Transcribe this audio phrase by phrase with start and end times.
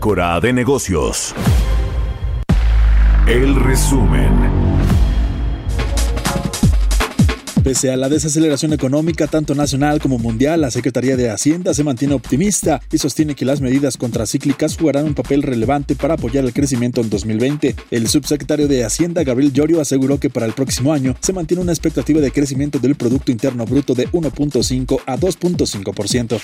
[0.00, 1.34] Bitácora de negocios.
[3.26, 4.59] El resumen.
[7.64, 12.14] Pese a la desaceleración económica tanto nacional como mundial, la Secretaría de Hacienda se mantiene
[12.14, 17.02] optimista y sostiene que las medidas contracíclicas jugarán un papel relevante para apoyar el crecimiento
[17.02, 17.76] en 2020.
[17.90, 21.72] El subsecretario de Hacienda, Gabriel Llorio, aseguró que para el próximo año se mantiene una
[21.72, 26.40] expectativa de crecimiento del Producto Interno Bruto de 1.5 a 2.5%.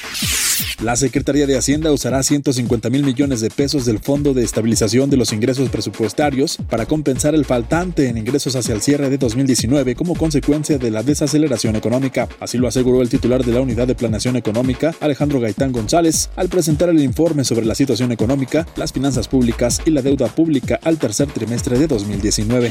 [0.83, 5.17] La Secretaría de Hacienda usará 150 mil millones de pesos del Fondo de Estabilización de
[5.17, 10.15] los Ingresos Presupuestarios para compensar el faltante en ingresos hacia el cierre de 2019 como
[10.15, 12.29] consecuencia de la desaceleración económica.
[12.41, 16.51] Así lo aseguró el titular de la Unidad de Planeación Económica, Alejandro Gaitán González, al
[16.51, 20.99] presentar el informe sobre la situación económica, las finanzas públicas y la deuda pública al
[20.99, 22.71] tercer trimestre de 2019.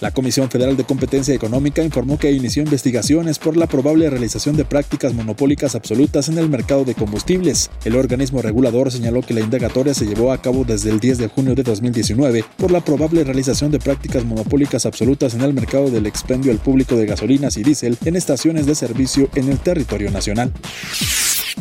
[0.00, 4.64] La Comisión Federal de Competencia Económica informó que inició investigaciones por la probable realización de
[4.64, 7.68] prácticas monopólicas absolutas en el mercado de combustibles.
[7.84, 11.26] El organismo regulador señaló que la indagatoria se llevó a cabo desde el 10 de
[11.26, 16.06] junio de 2019 por la probable realización de prácticas monopólicas absolutas en el mercado del
[16.06, 17.06] expendio al público de
[17.38, 20.52] gasolinas y diésel en estaciones de servicio en el territorio nacional.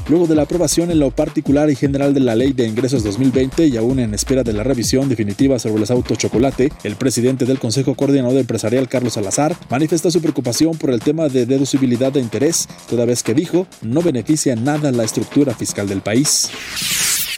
[0.09, 3.67] Luego de la aprobación en lo particular y general de la Ley de Ingresos 2020
[3.67, 7.59] y aún en espera de la revisión definitiva sobre los autos chocolate, el presidente del
[7.59, 12.69] Consejo Coordinador Empresarial, Carlos Salazar, manifestó su preocupación por el tema de deducibilidad de interés,
[12.89, 16.49] toda vez que dijo no beneficia nada la estructura fiscal del país.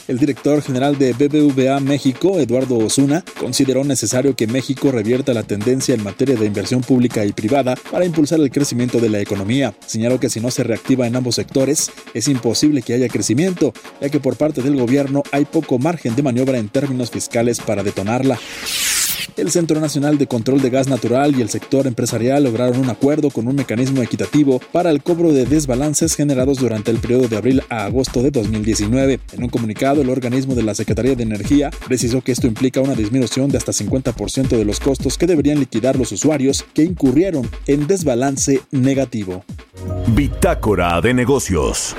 [0.10, 5.94] El director general de BBVA México, Eduardo Osuna, consideró necesario que México revierta la tendencia
[5.94, 9.76] en materia de inversión pública y privada para impulsar el crecimiento de la economía.
[9.86, 13.72] Señaló que si no se reactiva en ambos sectores, es imposible que haya crecimiento,
[14.02, 17.84] ya que por parte del gobierno hay poco margen de maniobra en términos fiscales para
[17.84, 18.40] detonarla.
[19.38, 23.30] El Centro Nacional de Control de Gas Natural y el sector empresarial lograron un acuerdo
[23.30, 27.64] con un mecanismo equitativo para el cobro de desbalances generados durante el periodo de abril
[27.70, 29.20] a agosto de 2019.
[29.34, 32.96] En un comunicado, el organismo de la Secretaría de Energía precisó que esto implica una
[32.96, 37.88] disminución de hasta 50% de los costos que deberían liquidar los usuarios que incurrieron en
[37.88, 39.44] desbalance negativo.
[40.16, 41.96] Bitácora de negocios.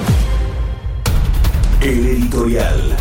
[1.81, 2.97] El editorial.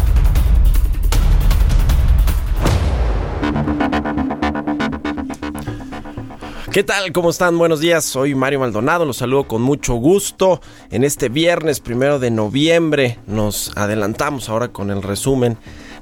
[6.71, 7.11] ¿Qué tal?
[7.13, 7.57] ¿Cómo están?
[7.57, 8.05] Buenos días.
[8.05, 9.03] Soy Mario Maldonado.
[9.03, 10.61] Los saludo con mucho gusto.
[10.91, 15.57] En este viernes primero de noviembre nos adelantamos ahora con el resumen.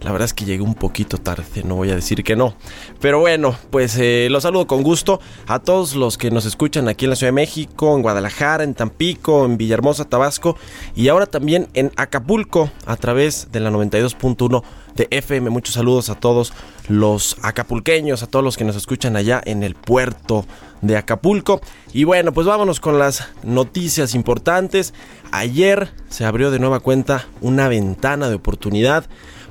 [0.07, 2.56] La verdad es que llegué un poquito tarde, no voy a decir que no.
[3.01, 7.04] Pero bueno, pues eh, los saludo con gusto a todos los que nos escuchan aquí
[7.04, 10.56] en la Ciudad de México, en Guadalajara, en Tampico, en Villahermosa, Tabasco
[10.95, 14.63] y ahora también en Acapulco a través de la 92.1
[14.95, 15.50] de FM.
[15.50, 16.54] Muchos saludos a todos
[16.88, 20.45] los acapulqueños, a todos los que nos escuchan allá en el puerto
[20.81, 21.59] de Acapulco.
[21.92, 24.94] Y bueno, pues vámonos con las noticias importantes.
[25.31, 29.06] Ayer se abrió de nueva cuenta una ventana de oportunidad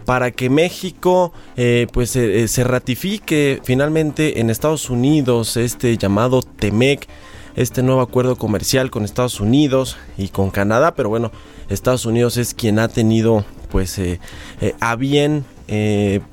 [0.06, 7.06] para que México eh, pues eh, se ratifique finalmente en Estados Unidos este llamado TEMEC,
[7.56, 11.32] este nuevo acuerdo comercial con Estados Unidos y con Canadá, pero bueno,
[11.68, 14.20] Estados Unidos es quien ha tenido pues eh,
[14.80, 15.44] a bien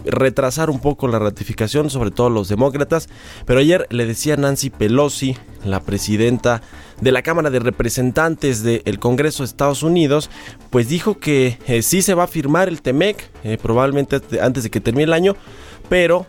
[0.06, 3.10] retrasar un poco la ratificación, sobre todo los demócratas.
[3.48, 5.36] Pero ayer le decía Nancy Pelosi,
[5.66, 6.62] la presidenta
[7.02, 10.30] de la Cámara de Representantes del Congreso de Estados Unidos,
[10.70, 14.70] pues dijo que eh, sí se va a firmar el TEMEC, eh, probablemente antes de
[14.70, 15.36] que termine el año,
[15.90, 16.26] pero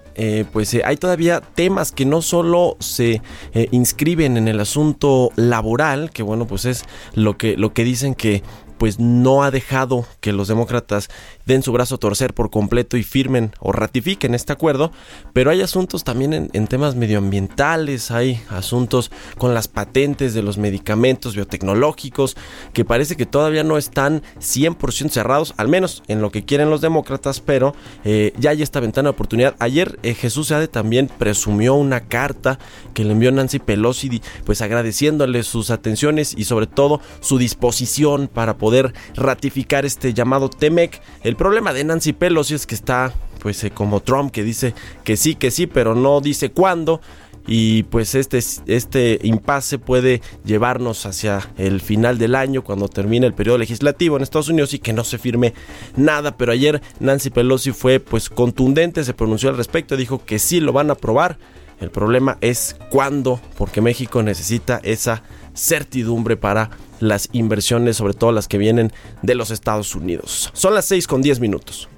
[0.53, 3.23] pues hay todavía temas que no solo se
[3.71, 6.85] inscriben en el asunto laboral, que bueno, pues es
[7.15, 8.43] lo que, lo que dicen que
[8.79, 11.09] pues no ha dejado que los demócratas
[11.46, 14.93] den su brazo a torcer por completo y firmen o ratifiquen este acuerdo,
[15.32, 21.35] pero hay asuntos también en, temas medioambientales, hay asuntos con las patentes de los medicamentos
[21.35, 22.37] biotecnológicos
[22.73, 26.81] que parece que todavía no están 100% cerrados, al menos en lo que quieren los
[26.81, 27.75] demócratas, pero
[28.05, 29.55] eh, ya hay esta ventana de oportunidad.
[29.58, 32.58] Ayer eh, Jesús Seade también presumió una carta
[32.94, 38.56] que le envió Nancy Pelosi, pues agradeciéndole sus atenciones y sobre todo su disposición para
[38.56, 41.00] poder ratificar este llamado TEMEC.
[41.23, 45.17] El problema de Nancy Pelosi es que está pues eh, como Trump que dice que
[45.17, 47.01] sí, que sí, pero no dice cuándo.
[47.47, 53.35] Y pues este, este impasse puede llevarnos hacia el final del año cuando termine el
[53.35, 55.53] periodo legislativo en Estados Unidos y que no se firme
[55.95, 56.39] nada.
[56.39, 60.73] Pero ayer Nancy Pelosi fue pues contundente se pronunció al respecto dijo que sí lo
[60.73, 61.37] van a aprobar.
[61.81, 65.23] El problema es cuándo porque México necesita esa
[65.55, 66.71] certidumbre para
[67.01, 68.93] las inversiones, sobre todo las que vienen
[69.23, 70.51] de los Estados Unidos.
[70.53, 71.89] Son las 6 con 10 minutos.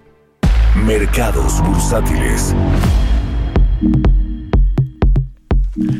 [0.84, 2.54] Mercados bursátiles.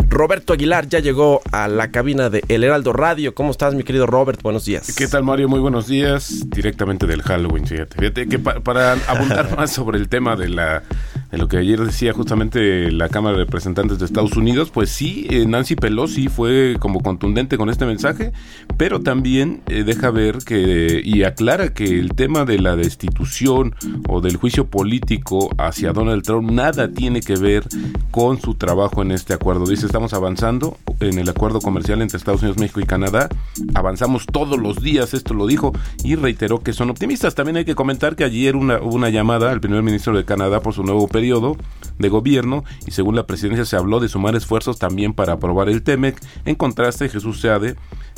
[0.08, 3.34] Roberto Aguilar ya llegó a la cabina de El Heraldo Radio.
[3.34, 4.40] ¿Cómo estás, mi querido Robert?
[4.42, 4.94] Buenos días.
[4.96, 5.48] ¿Qué tal, Mario?
[5.48, 6.48] Muy buenos días.
[6.48, 7.98] Directamente del Halloween, fíjate.
[7.98, 10.82] Fíjate que para abundar más sobre el tema de la
[11.30, 15.26] de lo que ayer decía justamente la Cámara de Representantes de Estados Unidos, pues sí,
[15.30, 18.33] eh, Nancy Pelosi fue como contundente con este mensaje,
[18.76, 23.75] pero también eh, deja ver que y aclara que el tema de la destitución
[24.09, 27.64] o del juicio político hacia Donald Trump nada tiene que ver
[28.11, 29.66] con su trabajo en este acuerdo.
[29.66, 33.28] Dice, estamos avanzando en el acuerdo comercial entre Estados Unidos, México y Canadá,
[33.75, 35.73] avanzamos todos los días, esto lo dijo,
[36.04, 37.35] y reiteró que son optimistas.
[37.35, 40.61] También hay que comentar que ayer una, hubo una llamada al primer ministro de Canadá
[40.61, 41.56] por su nuevo periodo
[41.99, 45.82] de gobierno y según la presidencia se habló de sumar esfuerzos también para aprobar el
[45.82, 46.20] TEMEC.
[46.44, 47.76] En contraste, Jesús Seade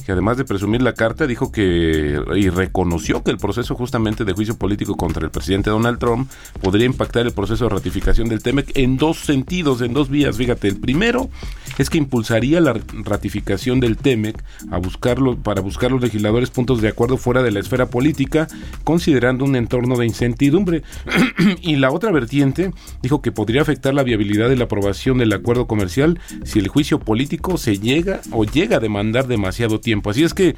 [0.09, 4.33] que además de presumir la carta, dijo que y reconoció que el proceso justamente de
[4.33, 6.31] juicio político contra el presidente Donald Trump
[6.62, 10.38] podría impactar el proceso de ratificación del TEMEC en dos sentidos, en dos vías.
[10.38, 11.29] Fíjate, el primero
[11.77, 16.88] es que impulsaría la ratificación del TEMEC a buscarlo, para buscar los legisladores puntos de
[16.88, 18.49] acuerdo fuera de la esfera política,
[18.85, 20.85] considerando un entorno de incertidumbre.
[21.61, 22.73] y la otra vertiente
[23.03, 26.99] dijo que podría afectar la viabilidad de la aprobación del acuerdo comercial si el juicio
[26.99, 29.98] político se llega o llega a demandar demasiado tiempo.
[30.05, 30.57] Así es que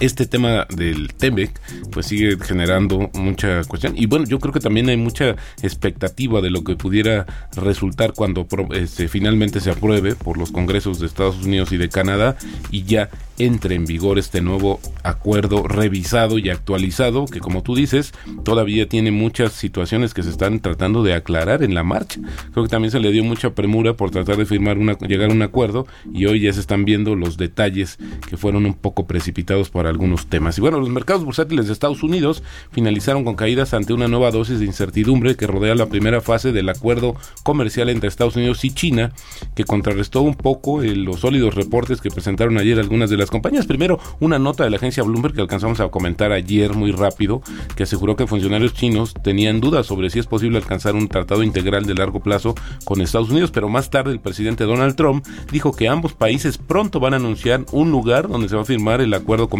[0.00, 3.94] este tema del TEMEC pues sigue generando mucha cuestión.
[3.96, 8.46] Y bueno yo creo que también hay mucha expectativa de lo que pudiera resultar cuando
[8.72, 12.36] este, finalmente se apruebe por los congresos de Estados Unidos y de Canadá
[12.70, 18.14] y ya entre en vigor este nuevo acuerdo revisado y actualizado que como tú dices
[18.44, 22.20] todavía tiene muchas situaciones que se están tratando de aclarar en la marcha.
[22.52, 25.32] Creo que también se le dio mucha premura por tratar de firmar una llegar a
[25.32, 29.65] un acuerdo y hoy ya se están viendo los detalles que fueron un poco precipitados
[29.68, 32.42] por algunos temas y bueno los mercados bursátiles de Estados Unidos
[32.72, 36.68] finalizaron con caídas ante una nueva dosis de incertidumbre que rodea la primera fase del
[36.68, 39.12] acuerdo comercial entre Estados Unidos y China
[39.54, 43.66] que contrarrestó un poco eh, los sólidos reportes que presentaron ayer algunas de las compañías.
[43.66, 47.42] Primero, una nota de la agencia Bloomberg que alcanzamos a comentar ayer muy rápido,
[47.74, 51.86] que aseguró que funcionarios chinos tenían dudas sobre si es posible alcanzar un tratado integral
[51.86, 52.54] de largo plazo
[52.84, 57.00] con Estados Unidos, pero más tarde el presidente Donald Trump dijo que ambos países pronto
[57.00, 59.55] van a anunciar un lugar donde se va a firmar el acuerdo comercial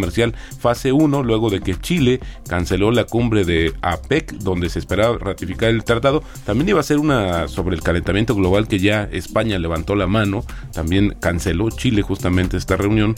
[0.58, 5.70] fase 1, luego de que Chile canceló la cumbre de APEC, donde se esperaba ratificar
[5.70, 6.22] el tratado.
[6.44, 10.44] También iba a ser una sobre el calentamiento global que ya España levantó la mano,
[10.72, 13.14] también canceló Chile justamente esta reunión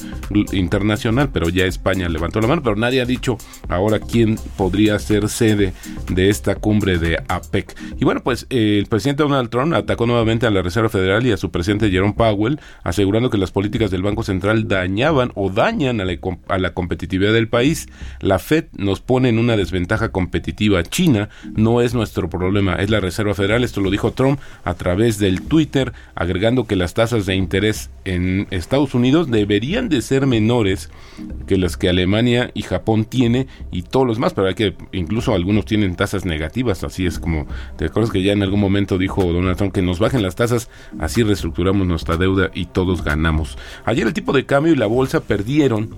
[0.53, 5.29] internacional, pero ya España levantó la mano, pero nadie ha dicho ahora quién podría ser
[5.29, 5.73] sede
[6.09, 7.75] de esta cumbre de APEC.
[7.99, 11.33] Y bueno, pues eh, el presidente Donald Trump atacó nuevamente a la Reserva Federal y
[11.33, 16.01] a su presidente Jerome Powell, asegurando que las políticas del Banco Central dañaban o dañan
[16.01, 17.89] a la competitividad del país.
[18.21, 20.83] La Fed nos pone en una desventaja competitiva.
[20.83, 23.65] China no es nuestro problema, es la Reserva Federal.
[23.65, 28.47] Esto lo dijo Trump a través del Twitter, agregando que las tasas de interés en
[28.51, 30.91] Estados Unidos deberían de ser menores
[31.47, 35.35] que las que Alemania y Japón tiene y todos los más, pero hay que incluso
[35.35, 37.47] algunos tienen tasas negativas, así es como
[37.77, 40.69] te acuerdas que ya en algún momento dijo Donald Trump que nos bajen las tasas,
[40.99, 43.59] así reestructuramos nuestra deuda y todos ganamos.
[43.85, 45.95] Ayer el tipo de cambio y la bolsa perdieron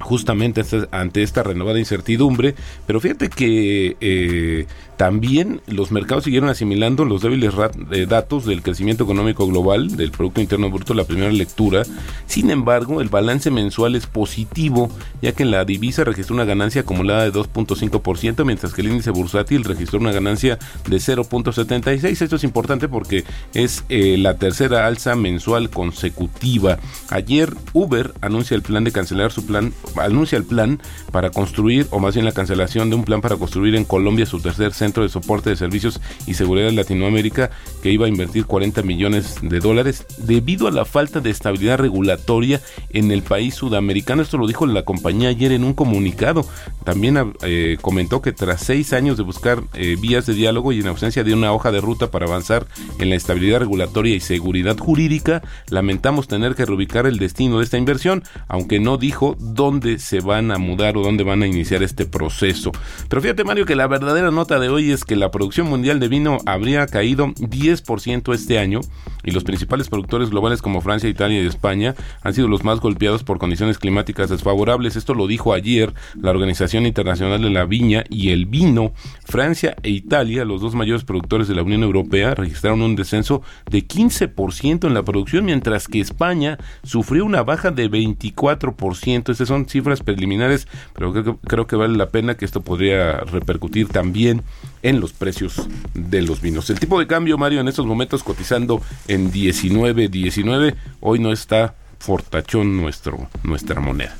[0.00, 2.54] justamente ante esta renovada incertidumbre,
[2.86, 4.66] pero fíjate que eh,
[4.98, 7.54] también los mercados siguieron asimilando los débiles
[7.92, 11.84] eh, datos del crecimiento económico global, del Producto Interno Bruto, la primera lectura.
[12.26, 14.90] Sin embargo, el balance mensual es positivo,
[15.22, 19.62] ya que la divisa registró una ganancia acumulada de 2.5%, mientras que el índice bursátil
[19.62, 22.20] registró una ganancia de 0.76.
[22.20, 23.24] Esto es importante porque
[23.54, 26.78] es eh, la tercera alza mensual consecutiva.
[27.10, 30.80] Ayer Uber anuncia el plan de cancelar su plan, anuncia el plan
[31.12, 34.40] para construir, o más bien la cancelación de un plan para construir en Colombia su
[34.40, 37.50] tercer centro de Soporte de Servicios y Seguridad de Latinoamérica,
[37.82, 42.60] que iba a invertir 40 millones de dólares debido a la falta de estabilidad regulatoria
[42.90, 44.22] en el país sudamericano.
[44.22, 46.44] Esto lo dijo la compañía ayer en un comunicado.
[46.84, 50.88] También eh, comentó que tras seis años de buscar eh, vías de diálogo y en
[50.88, 52.66] ausencia de una hoja de ruta para avanzar
[52.98, 57.78] en la estabilidad regulatoria y seguridad jurídica, lamentamos tener que reubicar el destino de esta
[57.78, 62.04] inversión, aunque no dijo dónde se van a mudar o dónde van a iniciar este
[62.04, 62.72] proceso.
[63.08, 66.08] Pero fíjate Mario que la verdadera nota de hoy es que la producción mundial de
[66.08, 68.80] vino habría caído 10% este año
[69.24, 73.24] y los principales productores globales como Francia, Italia y España han sido los más golpeados
[73.24, 74.96] por condiciones climáticas desfavorables.
[74.96, 78.92] Esto lo dijo ayer la Organización Internacional de la Viña y el Vino.
[79.24, 83.86] Francia e Italia, los dos mayores productores de la Unión Europea, registraron un descenso de
[83.86, 89.30] 15% en la producción, mientras que España sufrió una baja de 24%.
[89.30, 93.88] Estas son cifras preliminares, pero creo, creo que vale la pena que esto podría repercutir
[93.88, 94.42] también
[94.82, 96.70] en los precios de los vinos.
[96.70, 102.76] El tipo de cambio, Mario, en estos momentos cotizando en 19.19, hoy no está fortachón
[102.76, 104.16] nuestro, nuestra moneda.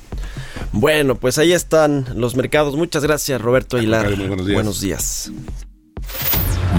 [0.73, 2.77] Bueno, pues ahí están los mercados.
[2.77, 4.15] Muchas gracias, Roberto Aguilar.
[4.17, 4.55] buenos días.
[4.55, 5.33] Buenos días.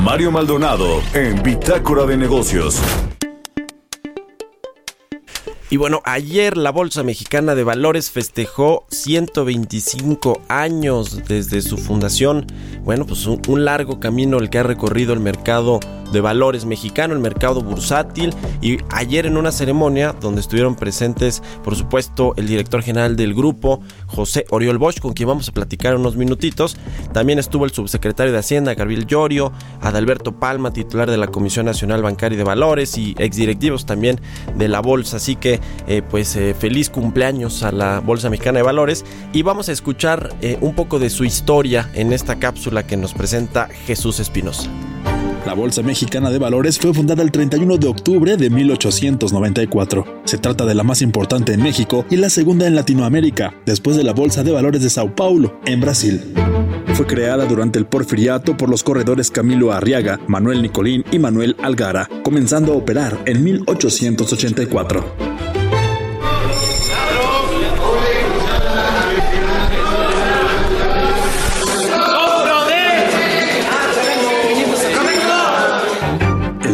[0.03, 2.81] Mario Maldonado en Bitácora de Negocios.
[5.71, 12.47] Y bueno, ayer la Bolsa Mexicana de Valores festejó 125 años desde su fundación.
[12.83, 15.79] Bueno, pues un, largo camino el que ha recorrido el mercado
[16.11, 18.33] de valores mexicano, el mercado bursátil.
[18.63, 23.81] Y ayer en una ceremonia donde estuvieron presentes, por supuesto, el director general del grupo,
[24.07, 26.77] José Oriol Bosch, con quien vamos a platicar unos minutitos.
[27.13, 32.01] También estuvo el subsecretario de Hacienda, Gabriel Llorio, Adalberto Palma, titular de la Comisión Nacional
[32.01, 34.19] Bancaria de Valores y exdirectivos también
[34.55, 35.17] de la Bolsa.
[35.17, 39.69] Así que eh, pues eh, feliz cumpleaños a la Bolsa Mexicana de Valores y vamos
[39.69, 40.29] a escuchar
[40.61, 44.69] un poco de su historia en esta cápsula que nos presenta Jesús Espinosa.
[45.45, 50.21] La Bolsa Mexicana de Valores fue fundada el 31 de octubre de 1894.
[50.25, 54.03] Se trata de la más importante en México y la segunda en Latinoamérica, después de
[54.03, 56.33] la Bolsa de Valores de Sao Paulo, en Brasil.
[56.93, 62.09] Fue creada durante el porfiriato por los corredores Camilo Arriaga, Manuel Nicolín y Manuel Algara,
[62.23, 65.48] comenzando a operar en 1884.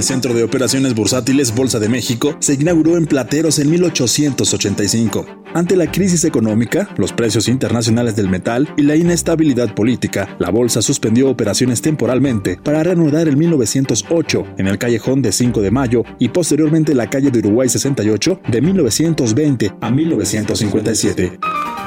[0.04, 5.26] Centro de Operaciones Bursátiles Bolsa de México se inauguró en Plateros en 1885.
[5.54, 10.82] Ante la crisis económica, los precios internacionales del metal y la inestabilidad política, la bolsa
[10.82, 16.30] suspendió operaciones temporalmente para reanudar en 1908 en el callejón de 5 de Mayo y
[16.30, 21.85] posteriormente la calle de Uruguay 68 de 1920 a 1957.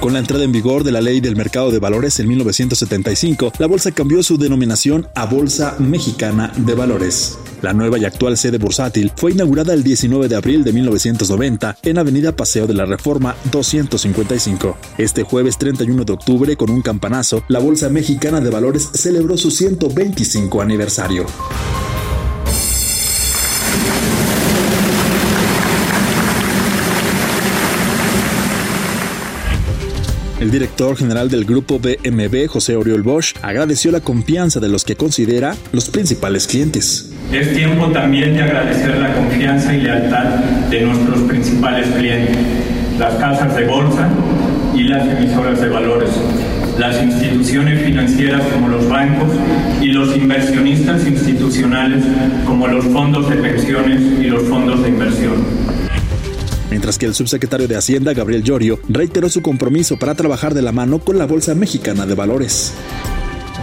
[0.00, 3.66] Con la entrada en vigor de la Ley del Mercado de Valores en 1975, la
[3.66, 7.38] bolsa cambió su denominación a Bolsa Mexicana de Valores.
[7.60, 11.98] La nueva y actual sede bursátil fue inaugurada el 19 de abril de 1990 en
[11.98, 14.78] Avenida Paseo de la Reforma 255.
[14.96, 19.50] Este jueves 31 de octubre, con un campanazo, la Bolsa Mexicana de Valores celebró su
[19.50, 21.26] 125 aniversario.
[30.40, 34.96] El director general del grupo BMB, José Oriol Bosch, agradeció la confianza de los que
[34.96, 37.12] considera los principales clientes.
[37.30, 40.24] Es tiempo también de agradecer la confianza y lealtad
[40.70, 42.38] de nuestros principales clientes,
[42.98, 44.08] las casas de bolsa
[44.74, 46.10] y las emisoras de valores,
[46.78, 49.28] las instituciones financieras como los bancos
[49.82, 52.02] y los inversionistas institucionales
[52.46, 55.79] como los fondos de pensiones y los fondos de inversión
[56.70, 60.72] mientras que el subsecretario de Hacienda, Gabriel Llorio, reiteró su compromiso para trabajar de la
[60.72, 62.74] mano con la Bolsa Mexicana de Valores.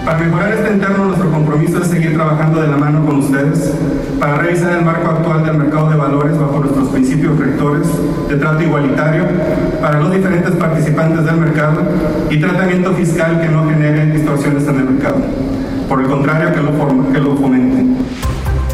[0.06, 3.74] Para mejorar este entorno, nuestro compromiso es seguir trabajando de la mano con ustedes
[4.20, 7.88] para revisar el marco actual del mercado de valores bajo nuestros principios rectores
[8.30, 9.26] de trato igualitario
[9.82, 11.82] para los diferentes participantes del mercado
[12.30, 15.18] y tratamiento fiscal que no genere distorsiones en el mercado.
[15.90, 17.97] Por el contrario, que lo, que lo fomente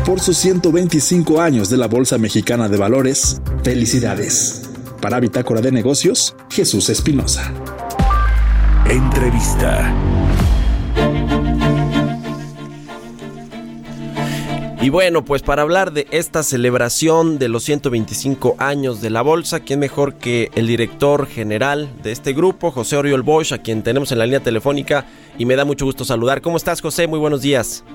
[0.06, 3.42] por sus 125 años de la Bolsa Mexicana de Valores.
[3.64, 4.70] Felicidades.
[5.02, 7.54] Para Bitácora de Negocios, Jesús Espinosa.
[8.90, 9.94] Entrevista.
[14.82, 19.62] Y bueno, pues para hablar de esta celebración de los 125 años de la bolsa,
[19.62, 24.12] ¿quién mejor que el director general de este grupo, José Oriol Bosch, a quien tenemos
[24.12, 25.06] en la línea telefónica
[25.38, 26.42] y me da mucho gusto saludar.
[26.42, 27.08] ¿Cómo estás, José?
[27.08, 27.86] Muy buenos días.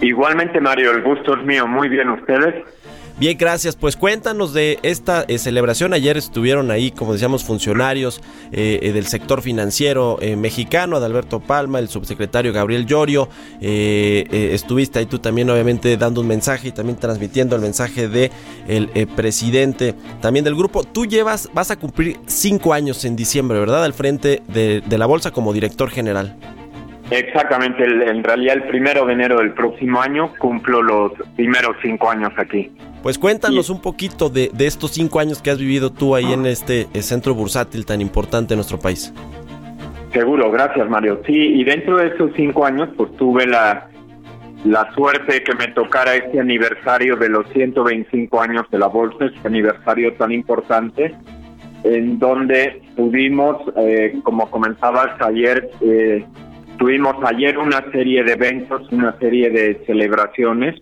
[0.00, 1.66] Igualmente, Mario, el gusto es mío.
[1.66, 2.64] Muy bien, ¿ustedes?
[3.18, 3.74] Bien, gracias.
[3.74, 5.92] Pues cuéntanos de esta eh, celebración.
[5.92, 8.20] Ayer estuvieron ahí, como decíamos, funcionarios
[8.52, 13.28] eh, eh, del sector financiero mexicano, Adalberto Palma, el subsecretario Gabriel Llorio.
[13.60, 18.30] estuviste ahí tú también, obviamente, dando un mensaje y también transmitiendo el mensaje de
[18.68, 20.84] el presidente también del grupo.
[20.84, 23.82] Tú llevas, vas a cumplir cinco años en diciembre, ¿verdad?
[23.82, 26.36] Al frente de la bolsa como director general.
[27.10, 32.32] Exactamente, en realidad el primero de enero del próximo año cumplo los primeros cinco años
[32.36, 32.70] aquí.
[33.02, 36.86] Pues cuéntanos un poquito de, estos cinco años que has vivido tú ahí en este
[36.92, 39.14] eh, centro bursátil tan importante en nuestro país.
[40.12, 41.20] Seguro, gracias Mario.
[41.26, 43.88] Sí, y dentro de esos cinco años pues tuve la,
[44.64, 49.46] la suerte que me tocara este aniversario de los 125 años de la bolsa, este
[49.46, 51.14] aniversario tan importante,
[51.84, 56.24] en donde tuvimos, eh, como comentabas ayer, eh,
[56.78, 60.80] Tuvimos ayer una serie de eventos, una serie de celebraciones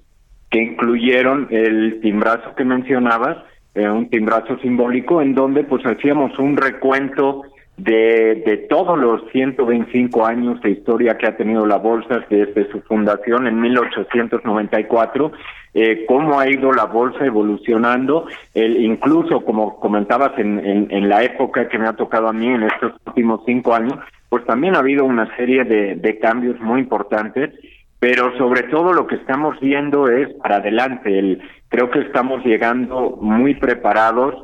[0.51, 3.39] que incluyeron el timbrazo que mencionabas,
[3.75, 7.43] eh, un timbrazo simbólico en donde pues hacíamos un recuento
[7.79, 12.81] de, de todos los 125 años de historia que ha tenido la bolsa desde su
[12.83, 15.33] fundación en 1894,
[15.75, 21.23] eh, cómo ha ido la bolsa evolucionando, el, incluso como comentabas en, en, en la
[21.23, 24.81] época que me ha tocado a mí en estos últimos cinco años, pues también ha
[24.81, 27.53] habido una serie de, cambios muy importantes,
[27.99, 31.19] pero sobre todo lo que estamos viendo es para adelante.
[31.19, 34.35] El, creo que estamos llegando muy preparados,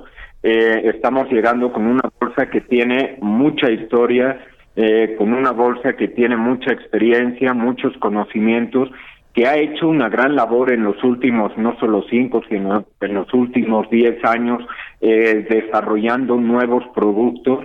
[0.42, 4.40] eh, estamos llegando con una bolsa que tiene mucha historia,
[4.76, 8.90] eh, con una bolsa que tiene mucha experiencia, muchos conocimientos,
[9.34, 13.32] que ha hecho una gran labor en los últimos, no solo cinco, sino en los
[13.32, 14.62] últimos diez años,
[15.00, 17.64] eh, desarrollando nuevos productos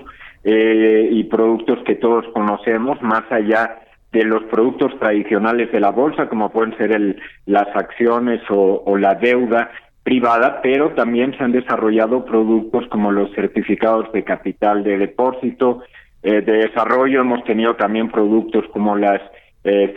[0.50, 3.80] eh, y productos que todos conocemos, más allá
[4.14, 9.16] de los productos tradicionales de la bolsa, como pueden ser el, las acciones o, la
[9.16, 9.70] deuda,
[10.04, 15.84] privada, pero también se han desarrollado productos como los certificados de capital de depósito,
[16.24, 19.22] de desarrollo, hemos tenido también productos como las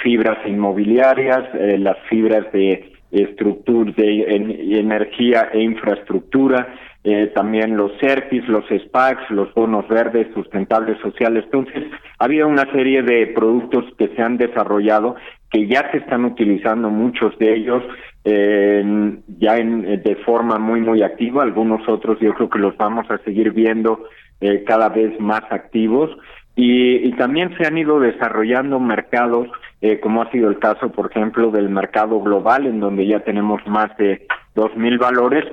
[0.03, 1.45] fibras inmobiliarias,
[1.79, 4.35] las fibras de estructura de
[4.81, 11.45] energía e infraestructura, eh, también los CERPIS, los SPACs, los bonos verdes sustentables sociales.
[11.45, 11.85] Entonces,
[12.19, 15.17] ha habido una serie de productos que se han desarrollado
[15.51, 17.83] que ya se están utilizando muchos de ellos
[18.25, 21.43] eh, ya en, de forma muy muy activa.
[21.43, 24.05] Algunos otros yo creo que los vamos a seguir viendo
[24.41, 26.11] eh, cada vez más activos.
[26.57, 29.49] Y, también se han ido desarrollando mercados
[29.81, 33.61] eh, como ha sido el caso por ejemplo del mercado global en donde ya tenemos
[33.67, 35.45] más de dos mil valores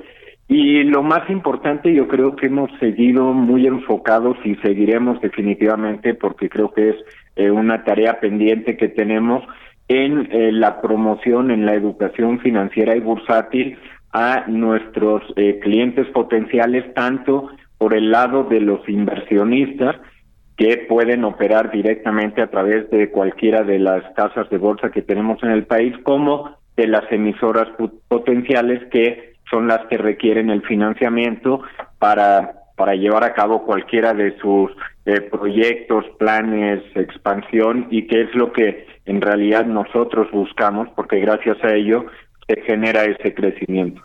[0.48, 6.48] y lo más importante, yo creo que hemos seguido muy enfocados y seguiremos definitivamente porque
[6.48, 6.96] creo que es
[7.36, 9.44] eh, una tarea pendiente que tenemos
[9.88, 13.76] en eh, la promoción, en la educación financiera y bursátil
[14.12, 19.96] a nuestros eh, clientes potenciales, tanto por el lado de los inversionistas,
[20.56, 25.42] que pueden operar directamente a través de cualquiera de las casas de bolsa que tenemos
[25.42, 27.68] en el país, como de las emisoras
[28.08, 31.62] potenciales que son las que requieren el financiamiento
[31.98, 34.70] para para llevar a cabo cualquiera de sus
[35.04, 41.62] eh, proyectos, planes, expansión y que es lo que en realidad nosotros buscamos porque gracias
[41.64, 42.06] a ello
[42.46, 44.00] se genera ese crecimiento.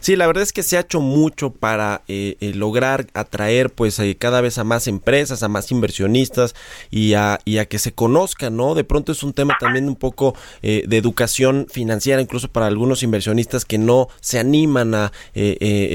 [0.00, 3.98] Sí, la verdad es que se ha hecho mucho para eh, eh, lograr atraer pues
[3.98, 6.54] eh, cada vez a más empresas, a más inversionistas
[6.90, 8.74] y a, y a que se conozcan, ¿no?
[8.74, 13.64] De pronto es un tema también un poco de educación financiera, incluso para algunos inversionistas
[13.64, 15.12] que no se animan a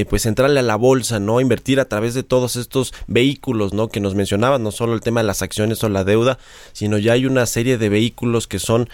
[0.09, 1.41] pues entrarle a la bolsa, ¿no?
[1.41, 3.89] Invertir a través de todos estos vehículos, ¿no?
[3.89, 6.37] Que nos mencionaban, no solo el tema de las acciones o la deuda,
[6.73, 8.89] sino ya hay una serie de vehículos que son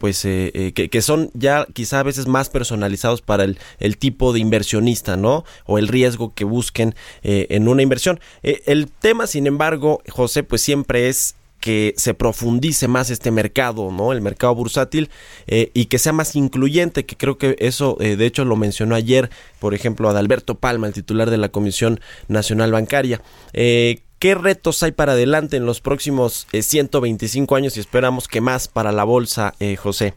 [0.00, 4.40] pues que, que son ya quizá a veces más personalizados para el el tipo de
[4.40, 5.44] inversionista, ¿no?
[5.66, 8.20] O el riesgo que busquen eh, en una inversión.
[8.42, 13.90] Eh, el tema, sin embargo, José, pues siempre es que se profundice más este mercado,
[13.90, 14.12] ¿no?
[14.12, 15.08] El mercado bursátil
[15.46, 19.30] eh, y que sea más incluyente, que creo que eso, de hecho, lo mencionó ayer,
[19.60, 23.22] por ejemplo, Adalberto Palma, el titular de la Comisión Nacional Bancaria.
[23.54, 28.92] ¿Qué retos hay para adelante en los próximos 125 años y esperamos que más para
[28.92, 30.14] la bolsa, José?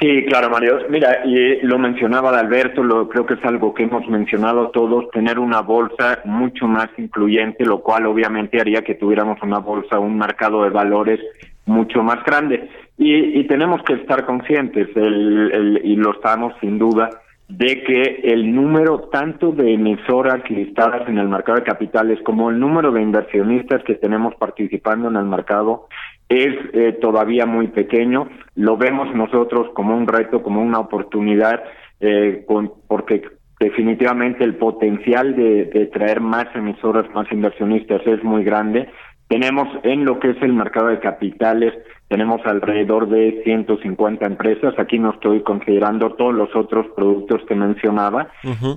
[0.00, 0.80] Sí, claro, Mario.
[0.88, 5.38] Mira, y lo mencionaba Alberto, lo, creo que es algo que hemos mencionado todos, tener
[5.38, 10.64] una bolsa mucho más incluyente, lo cual obviamente haría que tuviéramos una bolsa, un mercado
[10.64, 11.20] de valores
[11.66, 12.68] mucho más grande.
[12.98, 17.10] Y, y tenemos que estar conscientes, el, el, y lo estamos sin duda,
[17.48, 22.58] de que el número tanto de emisoras listadas en el mercado de capitales como el
[22.58, 25.86] número de inversionistas que tenemos participando en el mercado
[26.28, 28.28] es eh, todavía muy pequeño.
[28.54, 31.62] Lo vemos nosotros como un reto, como una oportunidad,
[32.00, 33.22] eh, con, porque
[33.60, 38.88] definitivamente el potencial de, de traer más emisoras, más inversionistas es muy grande.
[39.28, 41.72] Tenemos en lo que es el mercado de capitales
[42.08, 44.74] tenemos alrededor de 150 empresas.
[44.78, 48.28] Aquí no estoy considerando todos los otros productos que mencionaba.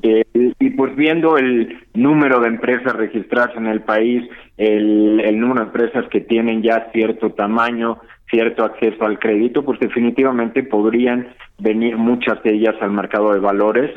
[0.01, 5.61] Eh, y pues viendo el número de empresas registradas en el país, el, el número
[5.61, 11.27] de empresas que tienen ya cierto tamaño, cierto acceso al crédito, pues definitivamente podrían
[11.59, 13.91] venir muchas de ellas al mercado de valores.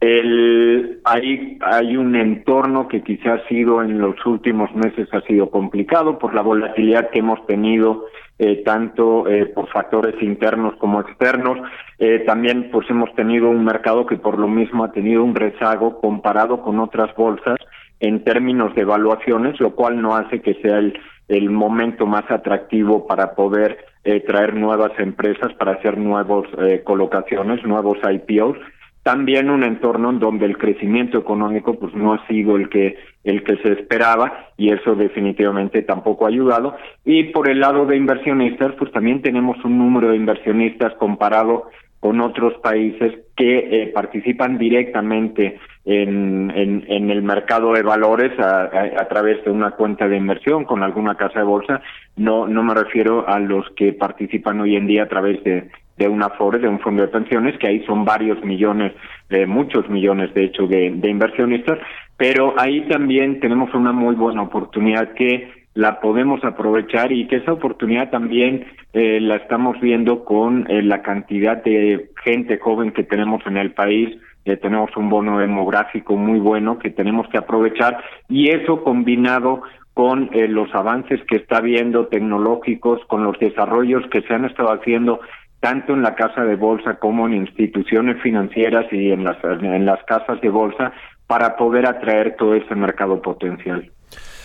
[0.00, 5.50] El, hay, hay un entorno que quizás ha sido en los últimos meses ha sido
[5.50, 8.04] complicado por la volatilidad que hemos tenido
[8.38, 11.58] eh, tanto eh, por factores internos como externos.
[11.98, 16.00] Eh, también pues hemos tenido un mercado que por lo mismo ha tenido un rezago
[16.00, 17.58] comparado con otras bolsas
[18.00, 23.06] en términos de evaluaciones, lo cual no hace que sea el, el momento más atractivo
[23.06, 28.58] para poder eh, traer nuevas empresas, para hacer nuevos eh, colocaciones, nuevos IPOs
[29.06, 33.44] también un entorno en donde el crecimiento económico pues no ha sido el que el
[33.44, 38.72] que se esperaba y eso definitivamente tampoco ha ayudado y por el lado de inversionistas
[38.76, 45.56] pues también tenemos un número de inversionistas comparado con otros países que eh, participan directamente
[45.84, 50.82] en, en, el mercado de valores a, a, través de una cuenta de inversión con
[50.82, 51.80] alguna casa de bolsa.
[52.16, 56.08] No, no me refiero a los que participan hoy en día a través de, de
[56.08, 58.92] una FORE, de un fondo de pensiones, que ahí son varios millones,
[59.28, 61.78] de muchos millones de hecho de, inversionistas,
[62.16, 67.52] pero ahí también tenemos una muy buena oportunidad que la podemos aprovechar y que esa
[67.52, 73.46] oportunidad también eh, la estamos viendo con eh, la cantidad de gente joven que tenemos
[73.46, 78.48] en el país, eh, tenemos un bono demográfico muy bueno que tenemos que aprovechar y
[78.48, 79.62] eso combinado
[79.96, 84.70] con eh, los avances que está viendo tecnológicos, con los desarrollos que se han estado
[84.70, 85.20] haciendo
[85.66, 89.98] tanto en la casa de bolsa como en instituciones financieras y en las, en las
[90.04, 90.92] casas de bolsa
[91.26, 93.90] para poder atraer todo ese mercado potencial.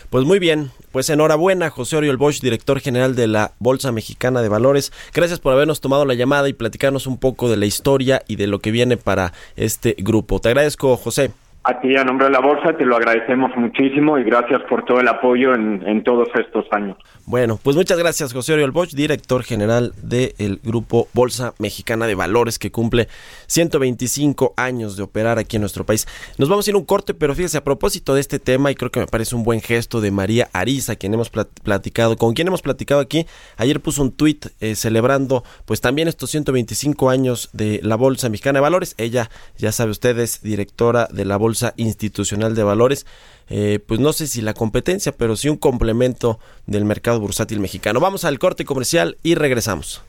[0.09, 4.49] Pues muy bien, pues enhorabuena José Oriol Bosch, director general de la Bolsa Mexicana de
[4.49, 4.91] Valores.
[5.13, 8.47] Gracias por habernos tomado la llamada y platicarnos un poco de la historia y de
[8.47, 10.39] lo que viene para este grupo.
[10.39, 11.29] Te agradezco, José.
[11.63, 14.99] A ti, a nombre de la Bolsa, te lo agradecemos muchísimo y gracias por todo
[14.99, 16.97] el apoyo en, todos estos años.
[17.27, 22.57] Bueno, pues muchas gracias, José Oriol Bosch, director general del Grupo Bolsa Mexicana de Valores,
[22.57, 23.07] que cumple
[23.45, 26.07] 125 años de operar aquí en nuestro país.
[26.39, 28.89] Nos vamos a ir un corte, pero fíjese, a propósito de este tema, y creo
[28.89, 32.63] que me parece un buen gesto de María Ariza, quien hemos platicado, con quien hemos
[32.63, 33.27] platicado aquí.
[33.57, 38.57] Ayer puso un tuit eh, celebrando, pues también estos 125 años de la Bolsa Mexicana
[38.57, 38.95] de Valores.
[38.97, 43.05] Ella, ya sabe ustedes, directora de la Bolsa Bolsa Institucional de Valores,
[43.49, 47.99] eh, pues no sé si la competencia, pero sí un complemento del mercado bursátil mexicano.
[47.99, 50.01] Vamos al corte comercial y regresamos.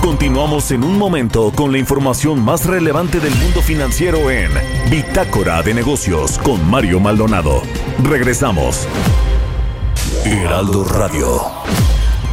[0.00, 4.50] Continuamos en un momento con la información más relevante del mundo financiero en
[4.90, 7.62] Bitácora de Negocios con Mario Maldonado.
[8.02, 8.88] Regresamos.
[10.24, 11.42] Heraldo Radio.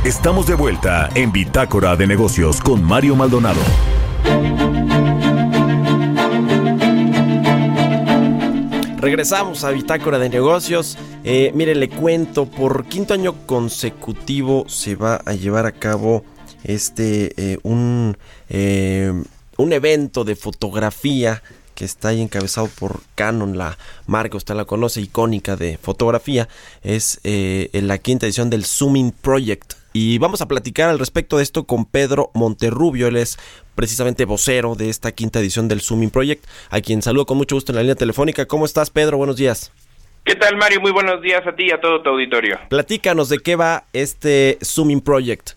[0.05, 3.59] Estamos de vuelta en Bitácora de Negocios con Mario Maldonado.
[9.05, 10.97] Regresamos a Bitácora de Negocios.
[11.23, 16.25] Eh, mire, le cuento, por quinto año consecutivo se va a llevar a cabo
[16.63, 18.17] este eh, un,
[18.49, 19.13] eh,
[19.57, 21.43] un evento de fotografía
[21.75, 26.49] que está ahí encabezado por Canon, la marca, usted la conoce, icónica de fotografía,
[26.81, 29.73] es la quinta edición del Zooming Project.
[29.97, 33.37] Y vamos a platicar al respecto de esto con Pedro Monterrubio, él es
[33.77, 37.71] precisamente vocero de esta quinta edición del Zooming Project, a quien saludo con mucho gusto
[37.71, 38.45] en la línea telefónica.
[38.45, 39.15] ¿Cómo estás, Pedro?
[39.15, 39.71] Buenos días.
[40.25, 40.81] ¿Qué tal, Mario?
[40.81, 42.59] Muy buenos días a ti y a todo tu auditorio.
[42.67, 45.51] Platícanos de qué va este Zooming Project.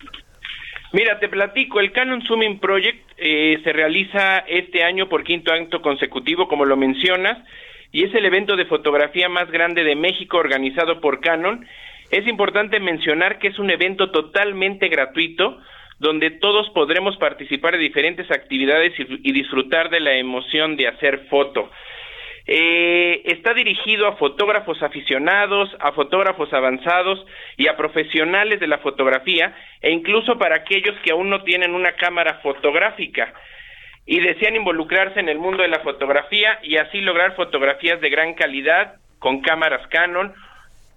[0.93, 5.67] Mira, te platico, el Canon Zooming Project eh, se realiza este año por quinto año
[5.81, 7.45] consecutivo, como lo mencionas,
[7.91, 11.67] y es el evento de fotografía más grande de México organizado por Canon.
[12.11, 15.59] Es importante mencionar que es un evento totalmente gratuito,
[15.99, 21.69] donde todos podremos participar de diferentes actividades y, disfrutar de la emoción de hacer foto.
[22.47, 27.23] Eh, está dirigido a fotógrafos aficionados, a fotógrafos avanzados
[27.57, 31.91] y a profesionales de la fotografía e incluso para aquellos que aún no tienen una
[31.91, 33.33] cámara fotográfica
[34.07, 38.33] y desean involucrarse en el mundo de la fotografía y así lograr fotografías de gran
[38.33, 40.33] calidad con cámaras Canon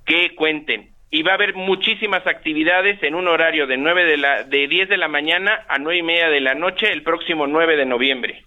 [0.06, 4.44] que cuenten y va a haber muchísimas actividades en un horario de nueve de la
[4.44, 7.76] de 10 de la mañana a nueve y media de la noche el próximo 9
[7.76, 8.44] de noviembre.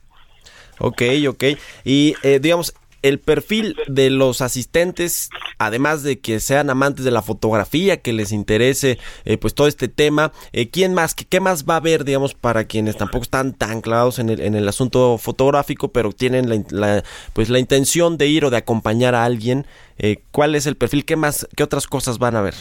[0.79, 1.43] Ok, ok.
[1.85, 2.73] Y eh, digamos,
[3.07, 8.31] el perfil de los asistentes, además de que sean amantes de la fotografía, que les
[8.31, 12.33] interese eh, pues todo este tema, eh, ¿quién más, qué, más va a haber, digamos,
[12.33, 17.03] para quienes tampoco están tan clavados en el, en el asunto fotográfico, pero tienen la,
[17.33, 19.65] pues la intención de ir o de acompañar a alguien?
[19.99, 21.05] Eh, ¿Cuál es el perfil?
[21.05, 22.55] ¿Qué más, qué otras cosas van a ver?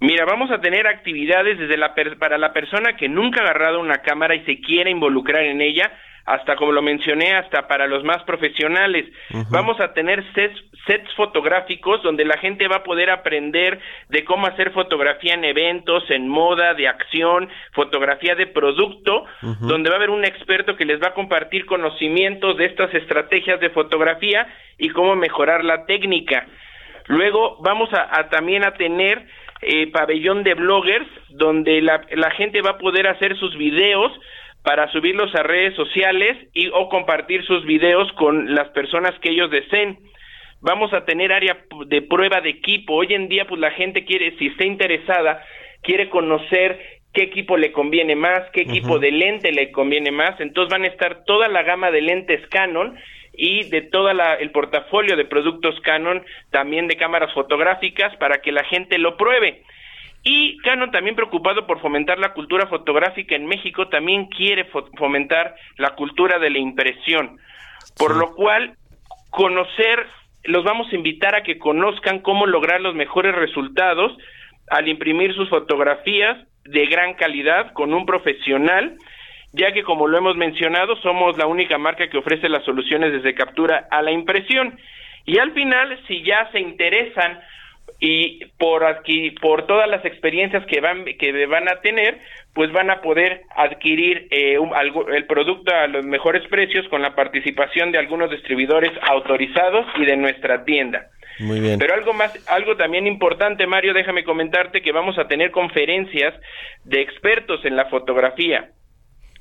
[0.00, 4.02] Mira, vamos a tener actividades desde la para la persona que nunca ha agarrado una
[4.02, 5.90] cámara y se quiere involucrar en ella,
[6.26, 9.06] hasta como lo mencioné, hasta para los más profesionales.
[9.50, 14.46] Vamos a tener sets, sets, fotográficos donde la gente va a poder aprender de cómo
[14.46, 19.24] hacer fotografía en eventos, en moda, de acción, fotografía de producto,
[19.60, 23.60] donde va a haber un experto que les va a compartir conocimientos de estas estrategias
[23.60, 24.46] de fotografía
[24.78, 26.46] y cómo mejorar la técnica.
[27.06, 29.26] Luego vamos a, también a tener
[29.60, 34.10] eh, pabellón de bloggers donde la, la gente va a poder hacer sus videos
[34.64, 39.50] para subirlos a redes sociales y o compartir sus videos con las personas que ellos
[39.50, 39.98] deseen.
[40.62, 42.94] Vamos a tener área de prueba de equipo.
[42.94, 45.44] Hoy en día, pues la gente quiere, si está interesada,
[45.82, 46.80] quiere conocer
[47.12, 50.40] qué equipo le conviene más, qué equipo de lente le conviene más.
[50.40, 52.96] Entonces van a estar toda la gama de lentes Canon
[53.34, 58.64] y de todo el portafolio de productos Canon, también de cámaras fotográficas, para que la
[58.64, 59.62] gente lo pruebe.
[60.24, 64.64] Y Canon, también preocupado por fomentar la cultura fotográfica en México, también quiere
[64.96, 67.38] fomentar la cultura de la impresión.
[67.98, 68.74] Por lo cual,
[69.28, 70.06] conocer,
[70.44, 74.16] los vamos a invitar a que conozcan cómo lograr los mejores resultados
[74.70, 78.96] al imprimir sus fotografías de gran calidad con un profesional,
[79.52, 83.34] ya que como lo hemos mencionado, somos la única marca que ofrece las soluciones desde
[83.34, 84.78] captura a la impresión.
[85.26, 87.40] Y al final, si ya se interesan
[88.00, 92.18] y por aquí por todas las experiencias que van que van a tener
[92.52, 94.58] pues van a poder adquirir eh,
[95.12, 100.16] el producto a los mejores precios con la participación de algunos distribuidores autorizados y de
[100.16, 101.78] nuestra tienda Muy bien.
[101.78, 106.34] Pero algo más, algo también importante, Mario, déjame comentarte que vamos a tener conferencias
[106.84, 108.70] de expertos en la fotografía.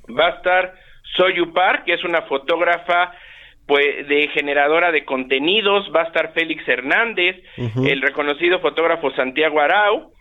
[0.10, 0.74] Va a estar
[1.16, 3.14] Soyu Park, que es una fotógrafa
[3.66, 7.38] pues de generadora de contenidos, va a estar Félix Hernández,
[7.86, 10.12] el reconocido fotógrafo Santiago Arau,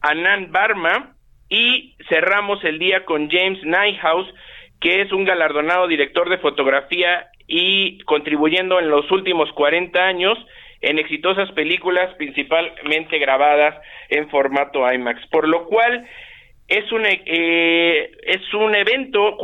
[0.00, 1.16] Anand Barma
[1.48, 4.32] y cerramos el día con James Nyhouse,
[4.80, 10.38] que es un galardonado director de fotografía y contribuyendo en los últimos 40 años
[10.80, 13.74] en exitosas películas principalmente grabadas
[14.10, 16.06] en formato IMAX, por lo cual
[16.68, 19.36] es un, eh, es un evento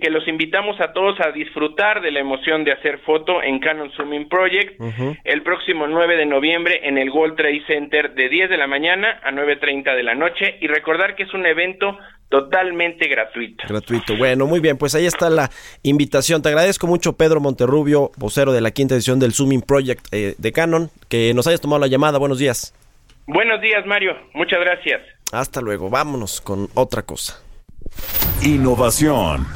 [0.00, 3.90] que los invitamos a todos a disfrutar de la emoción de hacer foto en Canon
[3.92, 4.78] Zooming Project
[5.24, 9.20] el próximo 9 de noviembre en el World Trade Center de 10 de la mañana
[9.22, 13.64] a 9.30 de la noche y recordar que es un evento totalmente gratuito.
[13.66, 14.16] Gratuito.
[14.16, 15.48] Bueno, muy bien, pues ahí está la
[15.82, 16.42] invitación.
[16.42, 20.52] Te agradezco mucho, Pedro Monterrubio, vocero de la quinta edición del Zooming Project eh, de
[20.52, 22.18] Canon, que nos hayas tomado la llamada.
[22.18, 22.74] Buenos días.
[23.26, 24.16] Buenos días, Mario.
[24.34, 25.19] Muchas gracias.
[25.32, 27.38] Hasta luego, vámonos con otra cosa.
[28.42, 29.46] Innovación.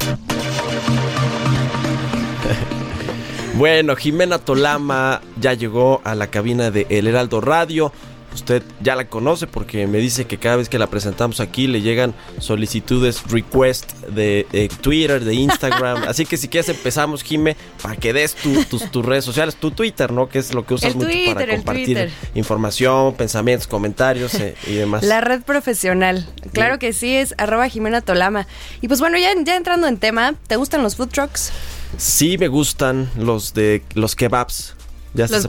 [3.55, 7.93] bueno, Jimena Tolama ya llegó a la cabina de El Heraldo Radio.
[8.35, 11.83] Usted ya la conoce porque me dice que cada vez que la presentamos aquí le
[11.83, 16.05] llegan solicitudes, request de, Twitter, de Instagram.
[16.09, 20.29] Así que si quieres empezamos, Jime, para que des tus, redes sociales, tu Twitter, ¿no?
[20.29, 25.05] Que es lo que usas mucho para compartir información, pensamientos, comentarios eh, y demás.
[25.05, 26.27] La red profesional.
[26.53, 28.47] Claro que sí, es arroba Jimena Tolama.
[28.81, 31.53] Y pues bueno, ya, ya entrando en tema, ¿te gustan los food trucks?
[31.97, 34.75] Sí, me gustan los de los kebabs.
[35.15, 35.49] Ya los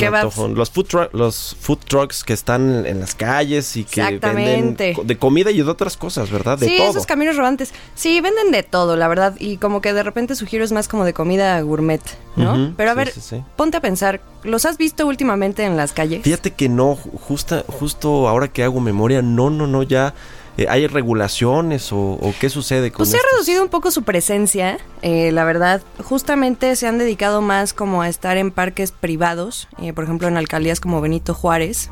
[0.56, 5.50] Los food, los food trucks que están en las calles y que venden de comida
[5.50, 6.60] y de otras cosas, ¿verdad?
[6.60, 7.74] De sí, esos caminos rodantes.
[7.96, 9.36] Sí, venden de todo, la verdad.
[9.40, 12.02] Y como que de repente su giro es más como de comida gourmet,
[12.36, 12.74] ¿no?
[12.78, 13.12] Pero a ver,
[13.56, 16.22] ponte a pensar, ¿los has visto últimamente en las calles?
[16.22, 20.14] Fíjate que no, justa, justo ahora que hago memoria, no, no, no, ya
[20.58, 24.78] eh, ¿Hay regulaciones o, qué sucede con Pues se ha reducido un poco su presencia,
[25.02, 25.82] eh, la verdad.
[26.04, 30.38] Justamente se han dedicado más como a estar en parques privados, eh, por ejemplo en
[30.38, 31.90] alcaldías como Benito Juárez,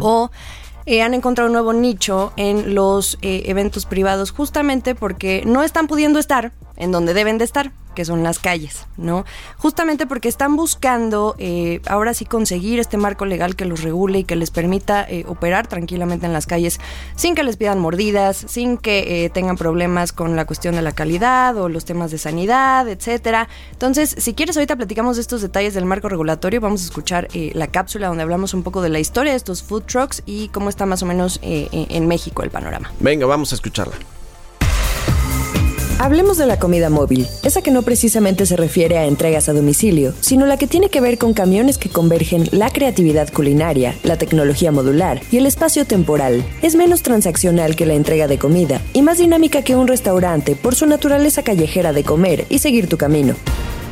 [0.00, 0.30] o
[1.02, 6.52] han encontrado un nuevo nicho en los eventos privados justamente porque no están pudiendo estar
[6.78, 9.24] en donde deben de estar que son las calles, ¿no?
[9.56, 14.24] Justamente porque están buscando eh, ahora sí conseguir este marco legal que los regule y
[14.24, 16.78] que les permita eh, operar tranquilamente en las calles
[17.16, 20.92] sin que les pidan mordidas, sin que eh, tengan problemas con la cuestión de la
[20.92, 23.48] calidad o los temas de sanidad, etcétera.
[23.72, 26.60] Entonces, si quieres, ahorita platicamos de estos detalles del marco regulatorio.
[26.60, 29.82] Vamos a escuchar la cápsula donde hablamos un poco de la historia de estos food
[29.82, 32.92] trucks y cómo está más o menos en México el panorama.
[33.00, 33.96] Venga, vamos a escucharla.
[36.00, 40.14] Hablemos de la comida móvil, esa que no precisamente se refiere a entregas a domicilio,
[40.20, 44.70] sino la que tiene que ver con camiones que convergen la creatividad culinaria, la tecnología
[44.70, 46.44] modular y el espacio temporal.
[46.62, 50.76] Es menos transaccional que la entrega de comida y más dinámica que un restaurante por
[50.76, 53.34] su naturaleza callejera de comer y seguir tu camino.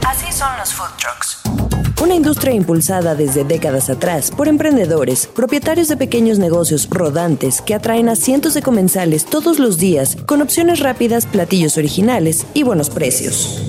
[0.04, 1.38] Así son los food trucks.
[2.02, 8.08] Una industria impulsada desde décadas atrás por emprendedores, propietarios de pequeños negocios rodantes que atraen
[8.08, 13.62] a cientos de comensales todos los días con opciones rápidas, platillos originales y buenos precios.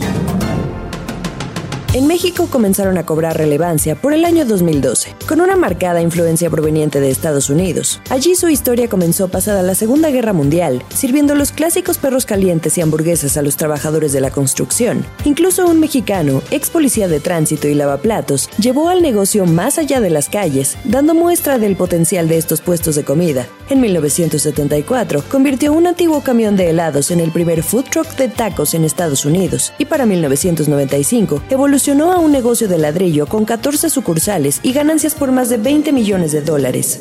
[1.98, 7.00] En México comenzaron a cobrar relevancia por el año 2012, con una marcada influencia proveniente
[7.00, 8.00] de Estados Unidos.
[8.12, 12.82] Allí su historia comenzó pasada la Segunda Guerra Mundial, sirviendo los clásicos perros calientes y
[12.82, 15.04] hamburguesas a los trabajadores de la construcción.
[15.26, 20.12] Incluso un mexicano, ex policía de tránsito y lavaplatos, llevó al negocio más allá de
[20.12, 23.48] las calles, dando muestra del potencial de estos puestos de comida.
[23.72, 28.76] En 1974, convirtió un antiguo camión de helados en el primer food truck de tacos
[28.76, 34.60] en Estados Unidos y para 1995 evolucionó a un negocio de ladrillo con 14 sucursales
[34.62, 37.00] y ganancias por más de 20 millones de dólares.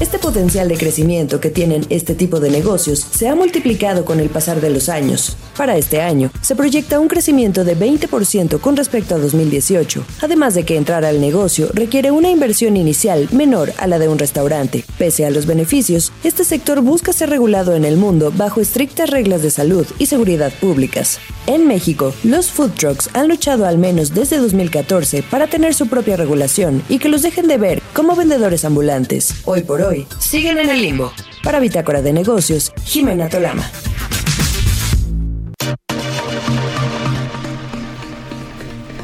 [0.00, 4.28] Este potencial de crecimiento que tienen este tipo de negocios se ha multiplicado con el
[4.28, 5.36] pasar de los años.
[5.56, 10.64] Para este año, se proyecta un crecimiento de 20% con respecto a 2018, además de
[10.64, 14.84] que entrar al negocio requiere una inversión inicial menor a la de un restaurante.
[14.98, 19.42] Pese a los beneficios, este sector busca ser regulado en el mundo bajo estrictas reglas
[19.42, 21.18] de salud y seguridad públicas.
[21.48, 26.16] En México, los food trucks han luchado al menos desde 2014 para tener su propia
[26.16, 29.34] regulación y que los dejen de ver como vendedores ambulantes.
[29.46, 29.87] Hoy por hoy,
[30.18, 31.12] siguen en el limbo.
[31.42, 33.70] Para Bitácora de Negocios, Jimena Tolama.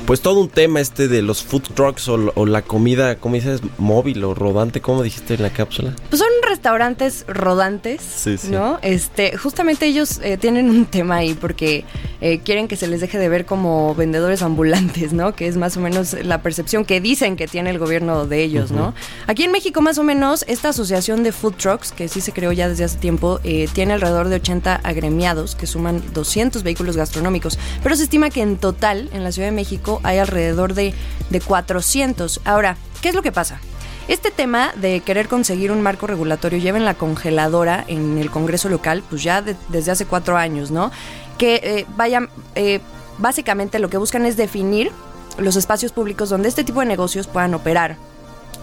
[0.07, 3.61] Pues todo un tema este de los food trucks o, la comida, ¿cómo dices?
[3.79, 5.95] Móvil o rodante, ¿cómo dijiste en la cápsula?
[6.11, 8.79] Pues son restaurantes rodantes, ¿no?
[8.83, 11.85] Este, justamente ellos eh, tienen un tema ahí porque
[12.20, 15.35] eh, quieren que se les deje de ver como vendedores ambulantes, ¿no?
[15.35, 18.72] Que es más o menos la percepción que dicen que tiene el gobierno de ellos,
[18.72, 18.95] ¿no?
[19.26, 22.53] Aquí en México más o menos esta asociación de food trucks, que sí se creó
[22.53, 27.59] ya desde hace tiempo, eh, tiene alrededor de 80 agremiados que suman 200 vehículos gastronómicos,
[27.83, 30.95] pero se estima que en total en la Ciudad de México hay alrededor de,
[31.30, 32.40] de 400.
[32.45, 33.61] Ahora, ¿qué es lo que pasa?
[34.07, 38.68] Este tema de querer conseguir un marco regulatorio lleva en la congeladora en el Congreso
[38.68, 40.90] local, pues ya desde hace cuatro años, ¿no?
[41.38, 42.80] Que eh, vayan, eh,
[43.16, 44.92] básicamente lo que buscan es definir
[45.38, 47.97] los espacios públicos donde este tipo de negocios puedan operar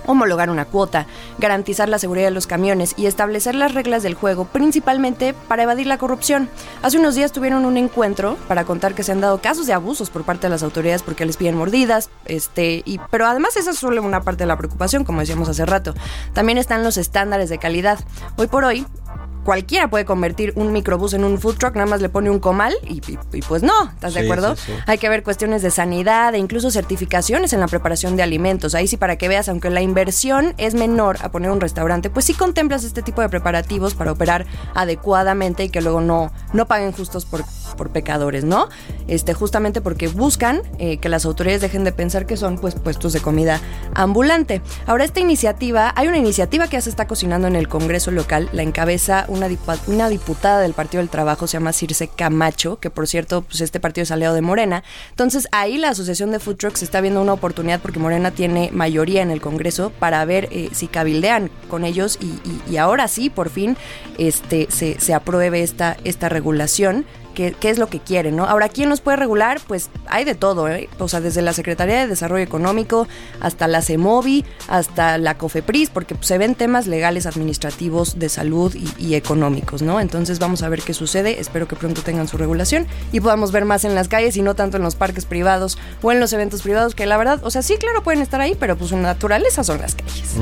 [0.06, 4.46] homologar una cuota, garantizar la seguridad de los camiones y establecer las reglas del juego,
[4.46, 6.50] principalmente para evadir la corrupción.
[6.82, 10.10] Hace unos días tuvieron un encuentro para contar que se han dado casos de abusos
[10.10, 13.78] por parte de las autoridades porque les piden mordidas, este, y, pero además esa es
[13.78, 15.94] solo una parte de la preocupación, como decíamos hace rato.
[16.34, 18.00] También están los estándares de calidad.
[18.38, 18.86] Hoy por hoy,
[19.44, 22.74] cualquiera puede convertir un microbús en un food truck, nada más le pone un comal
[22.88, 23.02] y,
[23.48, 24.56] pues no, ¿estás de acuerdo?
[24.88, 28.76] Hay que ver cuestiones de sanidad e incluso certificaciones en la preparación de alimentos.
[28.76, 32.26] Ahí sí para que veas, aunque la inversión es menor a poner un restaurante, pues
[32.26, 36.92] sí contemplas este tipo de preparativos para operar adecuadamente y que luego no, no paguen
[36.92, 37.44] justos por,
[37.78, 38.70] por pecadores, ¿no?
[39.08, 43.14] Este, justamente porque buscan eh, que las autoridades dejen de pensar que son pues puestos
[43.14, 43.60] de comida
[43.94, 44.62] ambulante.
[44.86, 48.50] Ahora esta iniciativa, hay una iniciativa que ya se está cocinando en el Congreso local,
[48.52, 53.42] la encabeza una, diputada del Partido del Trabajo, se llama Circe Camacho, que por cierto,
[53.42, 54.84] pues este partido es aliado de Morena.
[55.10, 59.22] Entonces ahí la Asociación de Food Trucks está viendo una oportunidad porque Morena tiene mayoría
[59.22, 63.78] en el Congreso para ver eh, si cabildean con ellos y, ahora sí, por fin,
[64.18, 67.06] este, se, se apruebe esta, esta regulación
[67.60, 68.46] qué, es lo que quieren, ¿no?
[68.46, 69.60] Ahora, ¿quién los puede regular?
[69.68, 70.90] Pues hay de todo, ¿eh?
[71.00, 73.08] O sea, desde la Secretaría de Desarrollo Económico
[73.40, 79.16] hasta la CEMOVI, hasta la COFEPRIS, porque se ven temas legales, administrativos, de salud y,
[79.16, 80.00] económicos, ¿no?
[80.00, 83.66] Entonces vamos a ver qué sucede, espero que pronto tengan su regulación y podamos ver
[83.66, 86.62] más en las calles y no tanto en los parques privados o en los eventos
[86.62, 89.64] privados, que la verdad, o sea, sí, claro, pueden estar ahí, pero pues su naturaleza
[89.64, 90.36] son las calles.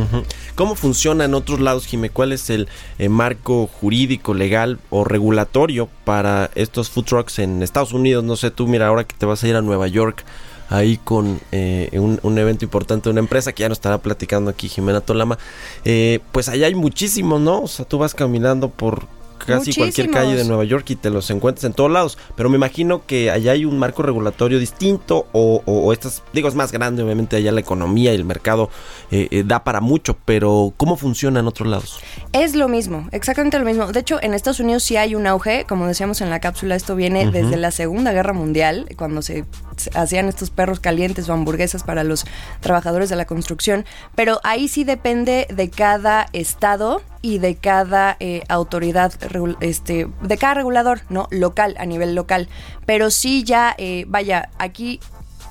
[0.56, 2.10] ¿Cómo funciona en otros lados, Jimé?
[2.10, 7.94] ¿Cuál es el eh, marco jurídico, legal o regulatorio para estos food trucks en Estados
[7.94, 8.24] Unidos.
[8.24, 10.26] No sé, tú mira, ahora que te vas a ir a Nueva York,
[10.68, 14.70] ahí con eh, un, evento importante de una empresa que ya nos estará platicando aquí
[14.70, 15.38] Jimena Tolama,
[15.86, 17.62] eh, pues allá hay muchísimos, ¿no?
[17.62, 19.06] O sea, tú vas caminando por
[19.40, 22.18] casi cualquier calle de Nueva York y te los encuentras en todos lados.
[22.36, 26.56] Pero me imagino que allá hay un marco regulatorio distinto o, o, estas, digo, es
[26.56, 28.70] más grande, obviamente allá la economía y el mercado
[29.12, 32.00] eh, eh, da para mucho, pero ¿cómo funciona en otros lados?
[32.34, 33.92] Es lo mismo, exactamente lo mismo.
[33.92, 36.96] De hecho, en Estados Unidos sí hay un auge, como decíamos en la cápsula, esto
[36.96, 39.46] viene desde la Segunda Guerra Mundial, cuando se
[39.94, 42.26] hacían estos perros calientes o hamburguesas para los
[42.60, 43.86] trabajadores de la construcción,
[44.16, 49.14] pero ahí sí depende de cada estado y de cada eh, autoridad,
[49.60, 51.28] este, de cada regulador, ¿no?
[51.32, 52.50] Local, a nivel local.
[52.86, 55.00] Pero sí ya, eh, vaya, aquí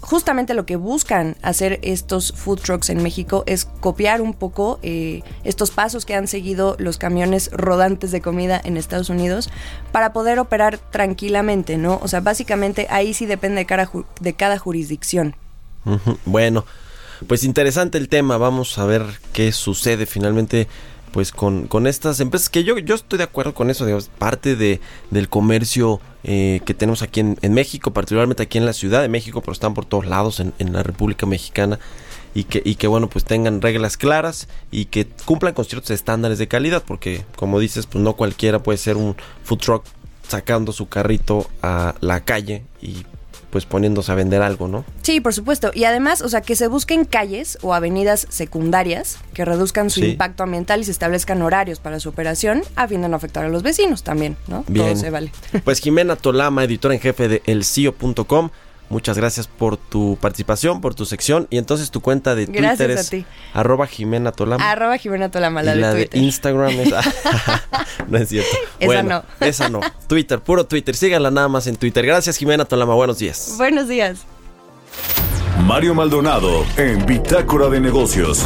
[0.01, 5.23] justamente lo que buscan hacer estos food trucks en México es copiar un poco eh,
[5.45, 9.51] estos pasos que han seguido los camiones rodantes de comida en Estados Unidos
[9.93, 11.99] para poder operar tranquilamente, ¿no?
[12.03, 13.91] O sea, básicamente ahí sí depende de cada,
[14.21, 15.35] de cada jurisdicción.
[16.25, 16.65] Bueno,
[17.27, 20.69] pues interesante el tema, vamos a ver qué sucede finalmente
[21.13, 24.57] pues con, con estas empresas que yo, yo estoy de acuerdo con eso, digamos, parte
[24.57, 24.81] de,
[25.11, 29.41] del comercio eh, que tenemos aquí en, México, particularmente aquí en la Ciudad de México,
[29.41, 31.79] pero están por todos lados en, en la República Mexicana
[32.35, 36.39] y que, y que bueno pues tengan reglas claras y que cumplan con ciertos estándares
[36.39, 39.85] de calidad porque como dices pues no cualquiera puede ser un food truck
[40.29, 43.07] sacando su carrito a la calle y
[43.51, 44.85] pues poniéndose a vender algo, ¿no?
[45.03, 45.71] Sí, por supuesto.
[45.75, 50.43] Y además, o sea, que se busquen calles o avenidas secundarias que reduzcan su impacto
[50.43, 53.63] ambiental y se establezcan horarios para su operación a fin de no afectar a los
[53.63, 54.65] vecinos también, ¿no?
[54.69, 54.87] Bien.
[54.87, 55.33] Todo se vale.
[55.65, 58.51] Pues Jimena Tolama, editora en jefe de elcio.com.
[58.91, 61.47] Muchas gracias por tu participación, por tu sección.
[61.51, 63.11] Y entonces tu cuenta de Twitter es
[63.53, 64.71] arroba Jimena Tolama.
[64.71, 66.91] Arroba Jimena Tolama, la, y la de, Instagram es...
[68.09, 68.57] no es cierto.
[68.81, 69.23] Esa no.
[69.41, 69.81] Esa no.
[70.07, 70.97] Twitter, puro Twitter.
[70.97, 72.05] Síganla nada más en Twitter.
[72.07, 72.95] Gracias Jimena Tolama.
[72.95, 73.55] Buenos días.
[73.59, 74.25] Buenos días.
[75.65, 78.43] Mario Maldonado en Bitácora de Negocios.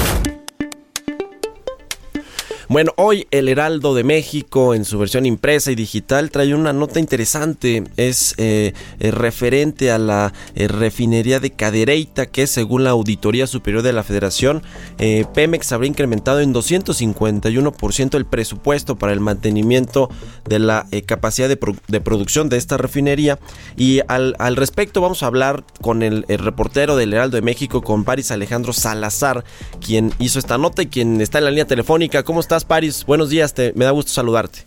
[2.72, 7.00] Bueno, hoy el Heraldo de México en su versión impresa y digital trae una nota
[7.00, 7.84] interesante.
[7.98, 13.82] Es eh, eh, referente a la eh, refinería de Cadereyta que según la Auditoría Superior
[13.82, 14.62] de la Federación,
[15.34, 20.08] Pemex habrá incrementado en 251% el presupuesto para el mantenimiento
[20.48, 23.38] de la capacidad de, producción de esta refinería.
[23.76, 28.04] Y al, respecto vamos a hablar con el, el reportero del Heraldo de México, con
[28.04, 29.44] Paris Alejandro Salazar,
[29.84, 32.22] quien hizo esta nota y quien está en la línea telefónica.
[32.22, 33.04] ¿Cómo estás, Paris?
[33.06, 34.60] Buenos días, te, me da gusto saludarte.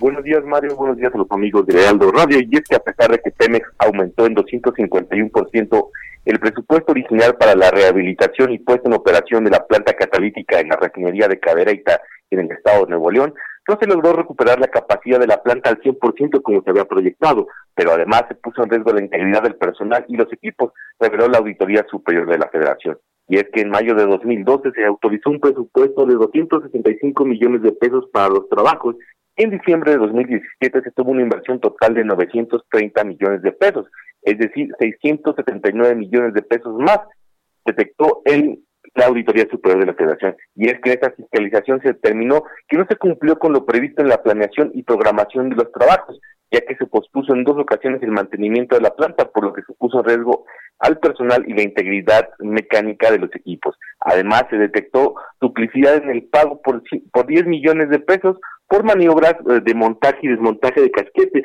[0.00, 0.74] Buenos días, Mario.
[0.74, 2.40] Buenos días a los amigos de Aldo Radio.
[2.40, 5.88] Y es que a pesar de que Pemex aumentó en 251%
[6.24, 10.68] el presupuesto original para la rehabilitación y puesta en operación de la planta catalítica en
[10.68, 13.34] la refinería de Cadereyta en el estado de Nuevo León,
[13.68, 17.46] no se logró recuperar la capacidad de la planta al 100% como se había proyectado,
[17.74, 21.38] pero además se puso en riesgo la integridad del personal y los equipos, reveló la
[21.38, 25.40] Auditoría Superior de la Federación y es que en mayo de 2012 se autorizó un
[25.40, 28.96] presupuesto de 265 millones de pesos para los trabajos.
[29.36, 33.86] En diciembre de 2017 se tuvo una inversión total de 930 millones de pesos,
[34.22, 37.00] es decir, 679 millones de pesos más,
[37.64, 38.63] detectó en
[38.94, 40.36] la Auditoría Superior de la Federación.
[40.54, 44.02] Y es que en esta fiscalización se determinó que no se cumplió con lo previsto
[44.02, 46.20] en la planeación y programación de los trabajos,
[46.50, 49.62] ya que se pospuso en dos ocasiones el mantenimiento de la planta, por lo que
[49.62, 50.44] se puso en riesgo
[50.78, 53.76] al personal y la integridad mecánica de los equipos.
[54.00, 56.82] Además, se detectó duplicidad en el pago por,
[57.12, 58.38] por 10 millones de pesos
[58.68, 61.42] por maniobras eh, de montaje y desmontaje de casquete,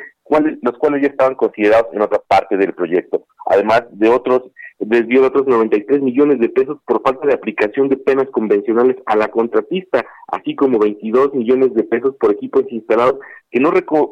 [0.61, 3.25] los cuales ya estaban considerados en otra parte del proyecto.
[3.45, 4.43] Además de otros
[4.79, 9.27] desvió otros 93 millones de pesos por falta de aplicación de penas convencionales a la
[9.29, 13.19] contratista, así como 22 millones de pesos por equipos instalados
[13.51, 13.71] que no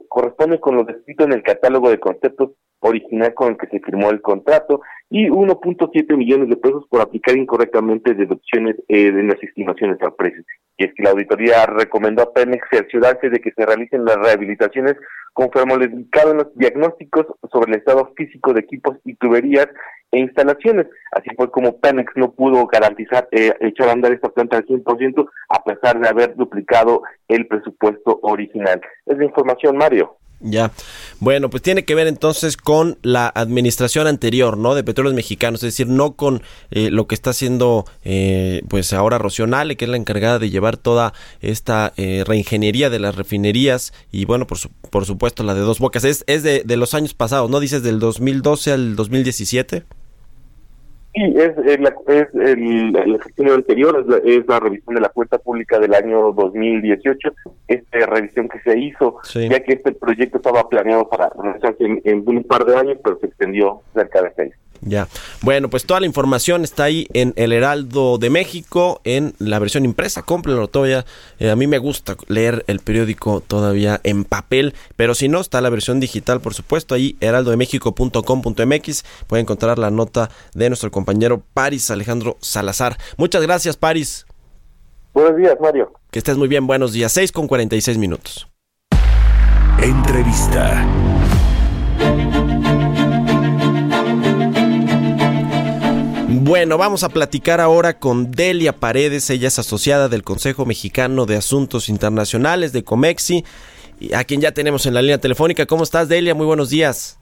[0.10, 4.10] corresponden con lo descrito en el catálogo de conceptos original con el que se firmó
[4.10, 10.02] el contrato y 1.7 millones de pesos por aplicar incorrectamente deducciones eh, de las estimaciones
[10.02, 10.44] al precio.
[10.78, 14.96] Y es que la auditoría recomendó a Pemex cerciorarse de que se realicen las rehabilitaciones
[15.34, 19.68] conforme lo indicado los diagnósticos sobre el estado físico de equipos y tuberías
[20.12, 20.88] e instalaciones.
[21.12, 25.30] Así fue como Pemex no pudo garantizar eh, echar a andar esta planta al 100%
[25.50, 28.82] a pesar de haber duplicado el presupuesto original.
[29.06, 30.17] Es la información, Mario.
[30.40, 30.72] Ya.
[31.20, 34.76] Bueno, pues tiene que ver entonces con la administración anterior, ¿no?
[34.76, 39.18] De Petróleos Mexicanos, es decir, no con eh, lo que está haciendo, eh, pues ahora
[39.18, 44.26] Rocionale, que es la encargada de llevar toda esta eh, reingeniería de las refinerías y
[44.26, 44.60] bueno, por,
[44.92, 46.04] por supuesto la de Dos Bocas.
[46.04, 47.60] Es, es de, de los años pasados, ¿no?
[47.60, 49.86] Dices del 2012 al 2017.
[51.18, 55.96] Sí, es, el, es el, el anterior, es la, revisión de la cuenta pública del
[55.96, 57.34] año 2018,
[57.68, 61.32] esta revisión que se hizo, ya que este proyecto estaba planeado para
[61.80, 64.54] en, en un par de años, pero se extendió cerca de seis.
[64.82, 65.08] Ya.
[65.42, 69.86] Bueno, pues toda la información está ahí en El Heraldo de México, en la versión
[69.86, 70.22] impresa.
[70.22, 71.06] Cómprenlo todavía.
[71.40, 75.62] Eh, a mí me gusta leer el periódico todavía en papel, pero si no, está
[75.62, 76.96] la versión digital, por supuesto.
[76.96, 79.06] Ahí, heraldodemexico.com.mx.
[79.28, 82.98] Pueden encontrar la nota de nuestro compañero Paris Alejandro Salazar.
[83.18, 84.26] Muchas gracias, Paris.
[85.14, 85.92] Buenos días, Mario.
[86.12, 86.68] Que estés muy bien.
[86.68, 87.12] Buenos días.
[87.12, 88.48] 6 con 46 minutos.
[89.82, 91.17] Entrevista.
[96.48, 101.36] Bueno, vamos a platicar ahora con Delia Paredes, ella es asociada del Consejo Mexicano de
[101.36, 103.44] Asuntos Internacionales de Comexi,
[104.16, 105.66] a quien ya tenemos en la línea telefónica.
[105.66, 106.34] ¿Cómo estás, Delia?
[106.36, 107.20] Muy buenos días.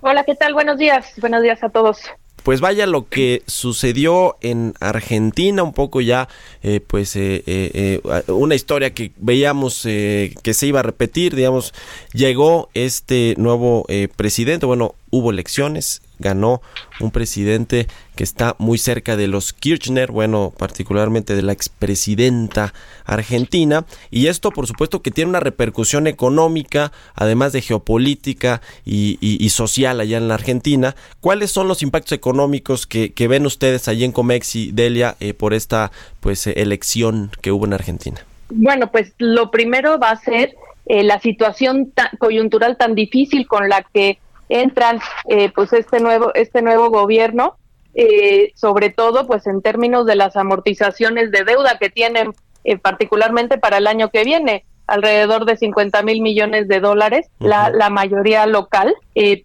[0.00, 0.54] Hola, ¿qué tal?
[0.54, 1.06] Buenos días.
[1.20, 1.98] Buenos días a todos.
[2.44, 6.28] Pues vaya lo que sucedió en Argentina, un poco ya,
[6.62, 11.74] eh, pues eh, eh, una historia que veíamos que se iba a repetir, digamos,
[12.12, 16.60] llegó este nuevo presidente, bueno, hubo elecciones, ganó
[17.00, 23.84] un presidente que está muy cerca de los Kirchner, bueno, particularmente de la expresidenta argentina,
[24.10, 30.18] y esto por supuesto que tiene una repercusión económica, además de geopolítica y, social allá
[30.18, 30.94] en la Argentina.
[31.20, 35.90] ¿Cuáles son los impactos económicos que, ven ustedes allí en Comexi, Delia, eh, por esta
[36.20, 38.18] pues elección que hubo en Argentina?
[38.50, 40.54] Bueno, pues lo primero va a ser
[40.86, 46.62] eh, la situación coyuntural tan difícil con la que entran eh, pues este nuevo este
[46.62, 47.56] nuevo gobierno
[47.94, 52.32] eh, sobre todo pues en términos de las amortizaciones de deuda que tienen
[52.64, 57.68] eh, particularmente para el año que viene alrededor de 50 mil millones de dólares, la,
[57.68, 58.94] la, mayoría local,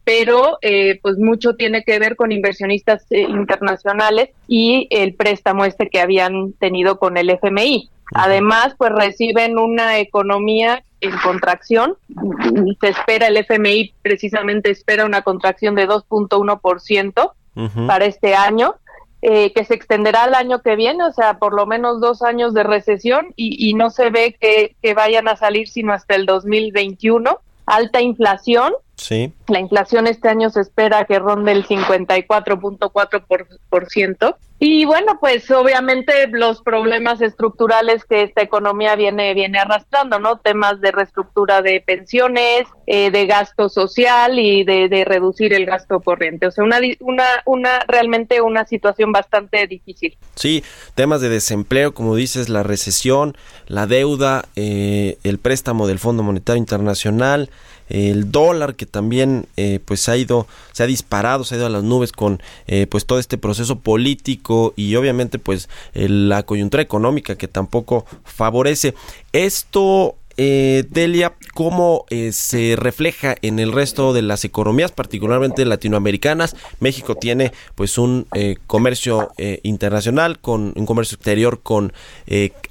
[0.05, 0.57] pero
[1.01, 6.97] pues mucho tiene que ver con inversionistas internacionales y el préstamo este que habían tenido
[6.97, 7.89] con el FMI.
[8.13, 11.95] Además, pues reciben una economía en contracción.
[12.79, 17.31] Se espera, el FMI precisamente espera una contracción de 2.1%
[17.87, 18.75] para este año.
[19.25, 22.53] eh, que se extenderá el año que viene, o sea, por lo menos dos años
[22.53, 27.39] de recesión y, no se ve que, que, vayan a salir sino hasta el 2021.
[27.65, 28.73] Alta inflación.
[28.97, 29.31] Sí.
[29.47, 34.35] La inflación este año se espera que ronde el 54.4%.
[34.65, 40.37] Y bueno, pues obviamente los problemas estructurales que esta economía viene, viene arrastrando, ¿no?
[40.37, 46.47] Temas de reestructura de pensiones, eh, de gasto social y de, reducir el gasto corriente.
[46.47, 50.17] O sea, una, una, una, realmente una situación bastante difícil.
[50.35, 50.63] Sí,
[50.95, 53.35] temas de desempleo, como dices, la recesión,
[53.67, 57.49] la deuda, eh, el préstamo del Fondo Monetario Internacional,
[57.89, 61.69] el dólar que también eh, pues ha ido se ha disparado se ha ido a
[61.69, 67.35] las nubes con eh, pues todo este proceso político y obviamente pues la coyuntura económica
[67.35, 68.93] que tampoco favorece
[69.31, 76.55] esto eh, Delia, cómo eh, se refleja en el resto de las economías, particularmente latinoamericanas.
[76.79, 78.25] México tiene pues un
[78.65, 79.29] comercio
[79.61, 81.93] internacional, con un comercio exterior con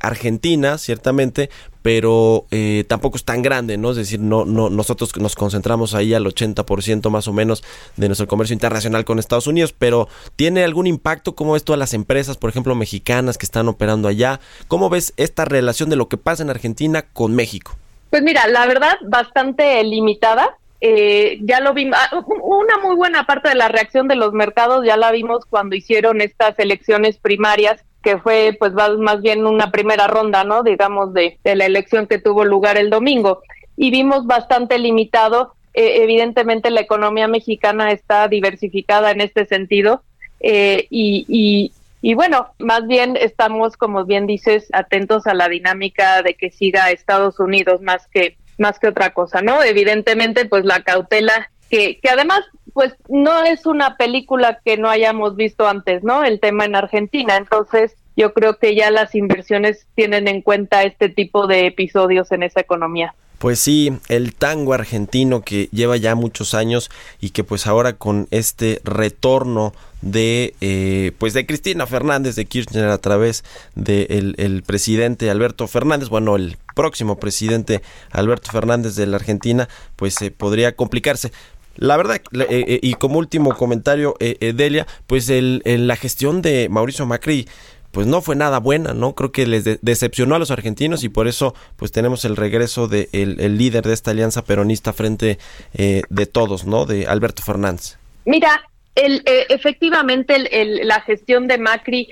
[0.00, 1.50] Argentina, ciertamente,
[1.82, 3.90] pero eh, tampoco es tan grande, ¿no?
[3.90, 7.64] Es decir, no, no, nosotros nos concentramos ahí al 80% más o menos
[7.96, 11.92] de nuestro comercio internacional con Estados Unidos, pero ¿tiene algún impacto como esto a las
[11.92, 14.40] empresas, por ejemplo, mexicanas que están operando allá?
[14.68, 17.76] ¿Cómo ves esta relación de lo que pasa en Argentina con México?
[18.10, 20.56] Pues mira, la verdad, bastante limitada.
[20.80, 24.84] Eh, ya lo vimos, ah, una muy buena parte de la reacción de los mercados
[24.84, 30.06] ya la vimos cuando hicieron estas elecciones primarias que fue pues más bien una primera
[30.06, 30.62] ronda, ¿no?
[30.62, 33.42] Digamos, de, la elección que tuvo lugar el domingo.
[33.76, 40.02] Y vimos bastante limitado, eh, evidentemente la economía mexicana está diversificada en este sentido.
[40.40, 41.72] Eh, y,
[42.02, 46.90] y, bueno, más bien estamos, como bien dices, atentos a la dinámica de que siga
[46.90, 49.62] Estados Unidos más que más que otra cosa, ¿no?
[49.62, 52.40] Evidentemente, pues la cautela que, que además,
[52.72, 56.24] pues no es una película que no hayamos visto antes, ¿no?
[56.24, 57.36] El tema en Argentina.
[57.36, 62.42] Entonces, yo creo que ya las inversiones tienen en cuenta este tipo de episodios en
[62.42, 63.14] esa economía.
[63.38, 68.28] Pues sí, el tango argentino que lleva ya muchos años y que pues ahora con
[68.30, 73.42] este retorno de eh, pues de Cristina Fernández de Kirchner a través
[73.74, 79.68] del de el presidente Alberto Fernández, bueno el próximo presidente Alberto Fernández de la Argentina,
[79.96, 81.32] pues se podría complicarse.
[81.76, 86.68] La verdad, eh, eh, y como último comentario, eh, Delia, pues el, la gestión de
[86.68, 87.48] Mauricio Macri
[87.90, 89.14] pues no fue nada buena, ¿no?
[89.14, 93.10] Creo que les decepcionó a los argentinos y por eso pues tenemos el regreso del
[93.12, 95.38] de el líder de esta alianza peronista frente
[95.74, 96.86] de todos, ¿no?
[96.86, 97.98] De Alberto Fernández.
[98.24, 98.62] Mira,
[98.94, 100.38] el, efectivamente
[100.84, 102.08] la gestión de Macri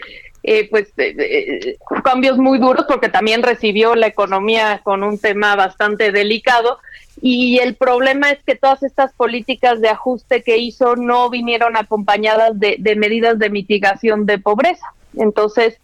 [0.71, 0.93] pues
[2.05, 6.79] cambios muy duros porque también recibió la economía con un tema bastante delicado
[7.23, 12.59] y el problema es que todas estas políticas de ajuste que hizo no vinieron acompañadas
[12.59, 14.87] de, medidas de mitigación de pobreza.
[15.17, 15.79] Entonces,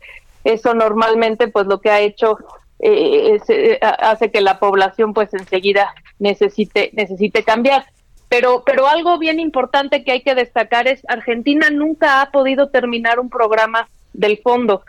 [0.45, 2.39] eso normalmente pues lo que ha hecho
[2.79, 7.85] eh, eh, hace que la población pues enseguida necesite necesite cambiar.
[8.29, 13.21] Pero, pero algo bien importante que hay que destacar es Argentina nunca ha podido terminar
[13.21, 14.83] un programa del fondo.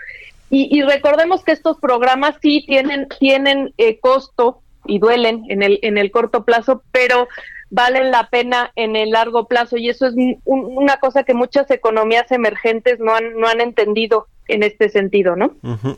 [0.49, 5.97] Y, recordemos que estos programas sí tienen, tienen eh, costo y duelen en el, en
[5.97, 7.27] el corto plazo, pero
[7.69, 10.15] valen la pena en el largo plazo y eso es
[10.45, 15.55] una cosa que muchas economías emergentes no han, no han entendido en este sentido, ¿no?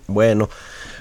[0.08, 0.50] Bueno,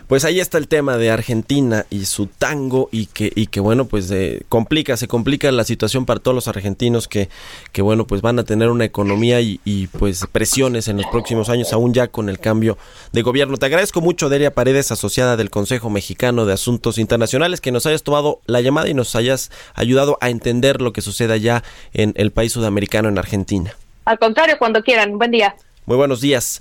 [0.08, 3.84] pues ahí está el tema de Argentina y su tango y que, y que bueno,
[3.84, 7.28] pues eh, complica, se complica la situación para todos los argentinos que,
[7.72, 9.58] que bueno, pues van a tener una economía y,
[9.98, 12.78] pues presiones en los próximos años, aún ya con el cambio
[13.12, 13.58] de gobierno.
[13.58, 18.02] Te agradezco mucho, Delia Paredes, asociada del Consejo Mexicano de Asuntos Internacionales, que nos hayas
[18.02, 22.30] tomado la llamada y nos hayas ayudado a entender lo que sucede allá en el
[22.32, 23.74] país sudamericano, en Argentina.
[24.06, 25.18] Al contrario, cuando quieran.
[25.18, 25.54] Buen día.
[25.88, 26.60] Muy buenos días.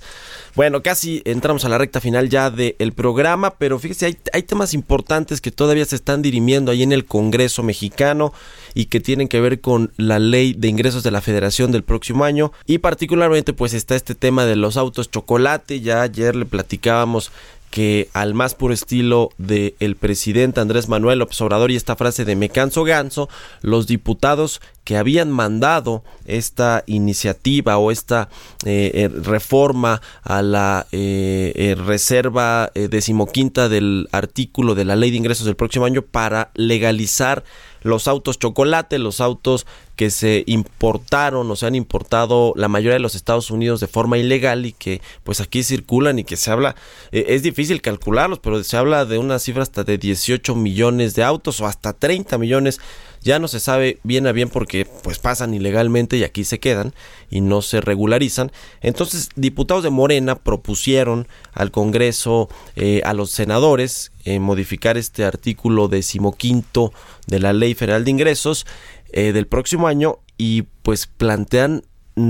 [0.54, 4.72] Bueno, casi entramos a la recta final ya del programa, pero fíjese, hay, hay, temas
[4.72, 8.32] importantes que todavía se están dirimiendo ahí en el Congreso mexicano
[8.72, 12.24] y que tienen que ver con la ley de ingresos de la federación del próximo
[12.24, 17.30] año y particularmente pues está este tema de los autos chocolate, ya ayer le platicábamos
[17.70, 22.24] que al más puro estilo del el presidente Andrés Manuel López Obrador y esta frase
[22.24, 23.28] de me canso ganso,
[23.62, 28.30] los diputados que habían mandado esta iniciativa o esta
[28.64, 35.44] eh, eh, reforma a la eh, reserva decimoquinta del artículo de la ley de ingresos
[35.44, 37.44] del próximo año para legalizar
[37.82, 39.66] los autos chocolate, los autos
[39.96, 44.16] que se importaron o se han importado la mayoría de los Estados Unidos de forma
[44.16, 46.76] ilegal y que pues aquí circulan y que se habla,
[47.10, 51.24] eh, es difícil calcularlos, pero se habla de una cifra hasta de 18 millones de
[51.24, 52.80] autos o hasta 30 millones
[53.22, 56.94] ya no se sabe bien a bien porque pues pasan ilegalmente y aquí se quedan
[57.30, 58.52] y no se regularizan.
[58.80, 66.92] Entonces, diputados de Morena propusieron al Congreso, eh, a los senadores, modificar este artículo decimoquinto
[67.26, 68.66] de la Ley Federal de Ingresos
[69.10, 71.82] eh, del próximo año y pues plantean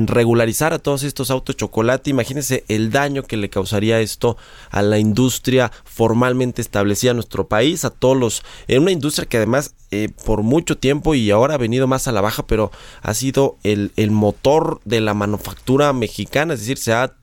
[0.07, 2.11] regularizar a todos estos autos chocolate.
[2.11, 4.37] Imagínense el daño que le causaría esto
[4.71, 9.39] a la industria formalmente establecida en nuestro país, a todos los, en una industria que
[9.39, 12.71] además eh, por mucho tiempo y ahora ha venido más a la baja, pero
[13.03, 17.15] ha sido el, el motor de la manufactura mexicana, es decir, se ha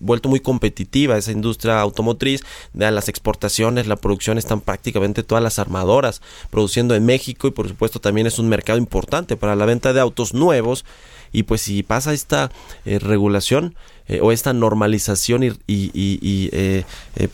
[0.00, 2.42] vuelto muy competitiva esa industria automotriz,
[2.72, 6.20] de las exportaciones, la producción están prácticamente todas las armadoras
[6.50, 10.00] produciendo en México y por supuesto también es un mercado importante para la venta de
[10.00, 10.84] autos nuevos
[11.32, 12.50] y pues si pasa esta
[12.84, 13.74] eh, regulación
[14.08, 16.84] eh, o esta normalización y, y, eh,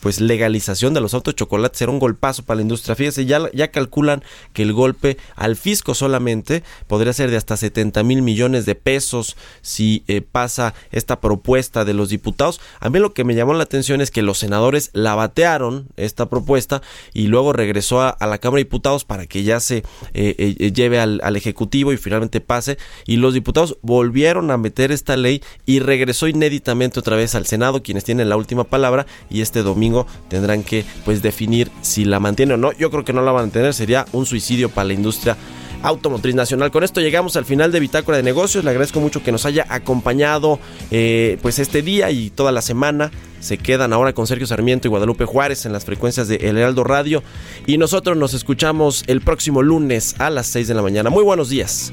[0.00, 2.94] pues legalización de los autos de chocolate será un golpazo para la industria.
[2.94, 8.02] Fíjense, ya, ya calculan que el golpe al fisco solamente podría ser de hasta 70
[8.02, 12.60] mil millones de pesos si pasa esta propuesta de los diputados.
[12.80, 16.28] A mí lo que me llamó la atención es que los senadores la batearon esta
[16.28, 16.82] propuesta
[17.14, 21.36] y luego regresó a, la Cámara de Diputados para que ya se lleve al, al
[21.36, 22.78] Ejecutivo y finalmente pase.
[23.06, 26.28] Y los diputados volvieron a meter esta ley y regresó
[26.96, 31.22] otra vez al Senado, quienes tienen la última palabra y este domingo tendrán que pues
[31.22, 32.72] definir si la mantiene o no.
[32.72, 35.36] Yo creo que no la van a tener, sería un suicidio para la industria
[35.82, 36.70] automotriz nacional.
[36.70, 38.64] Con esto llegamos al final de Bitácora de Negocios.
[38.64, 40.58] Le agradezco mucho que nos haya acompañado
[40.90, 43.10] eh, pues este día y toda la semana.
[43.40, 46.84] Se quedan ahora con Sergio Sarmiento y Guadalupe Juárez en las frecuencias de El Heraldo
[46.84, 47.22] Radio.
[47.66, 51.10] Y nosotros nos escuchamos el próximo lunes a las 6 de la mañana.
[51.10, 51.92] Muy buenos días.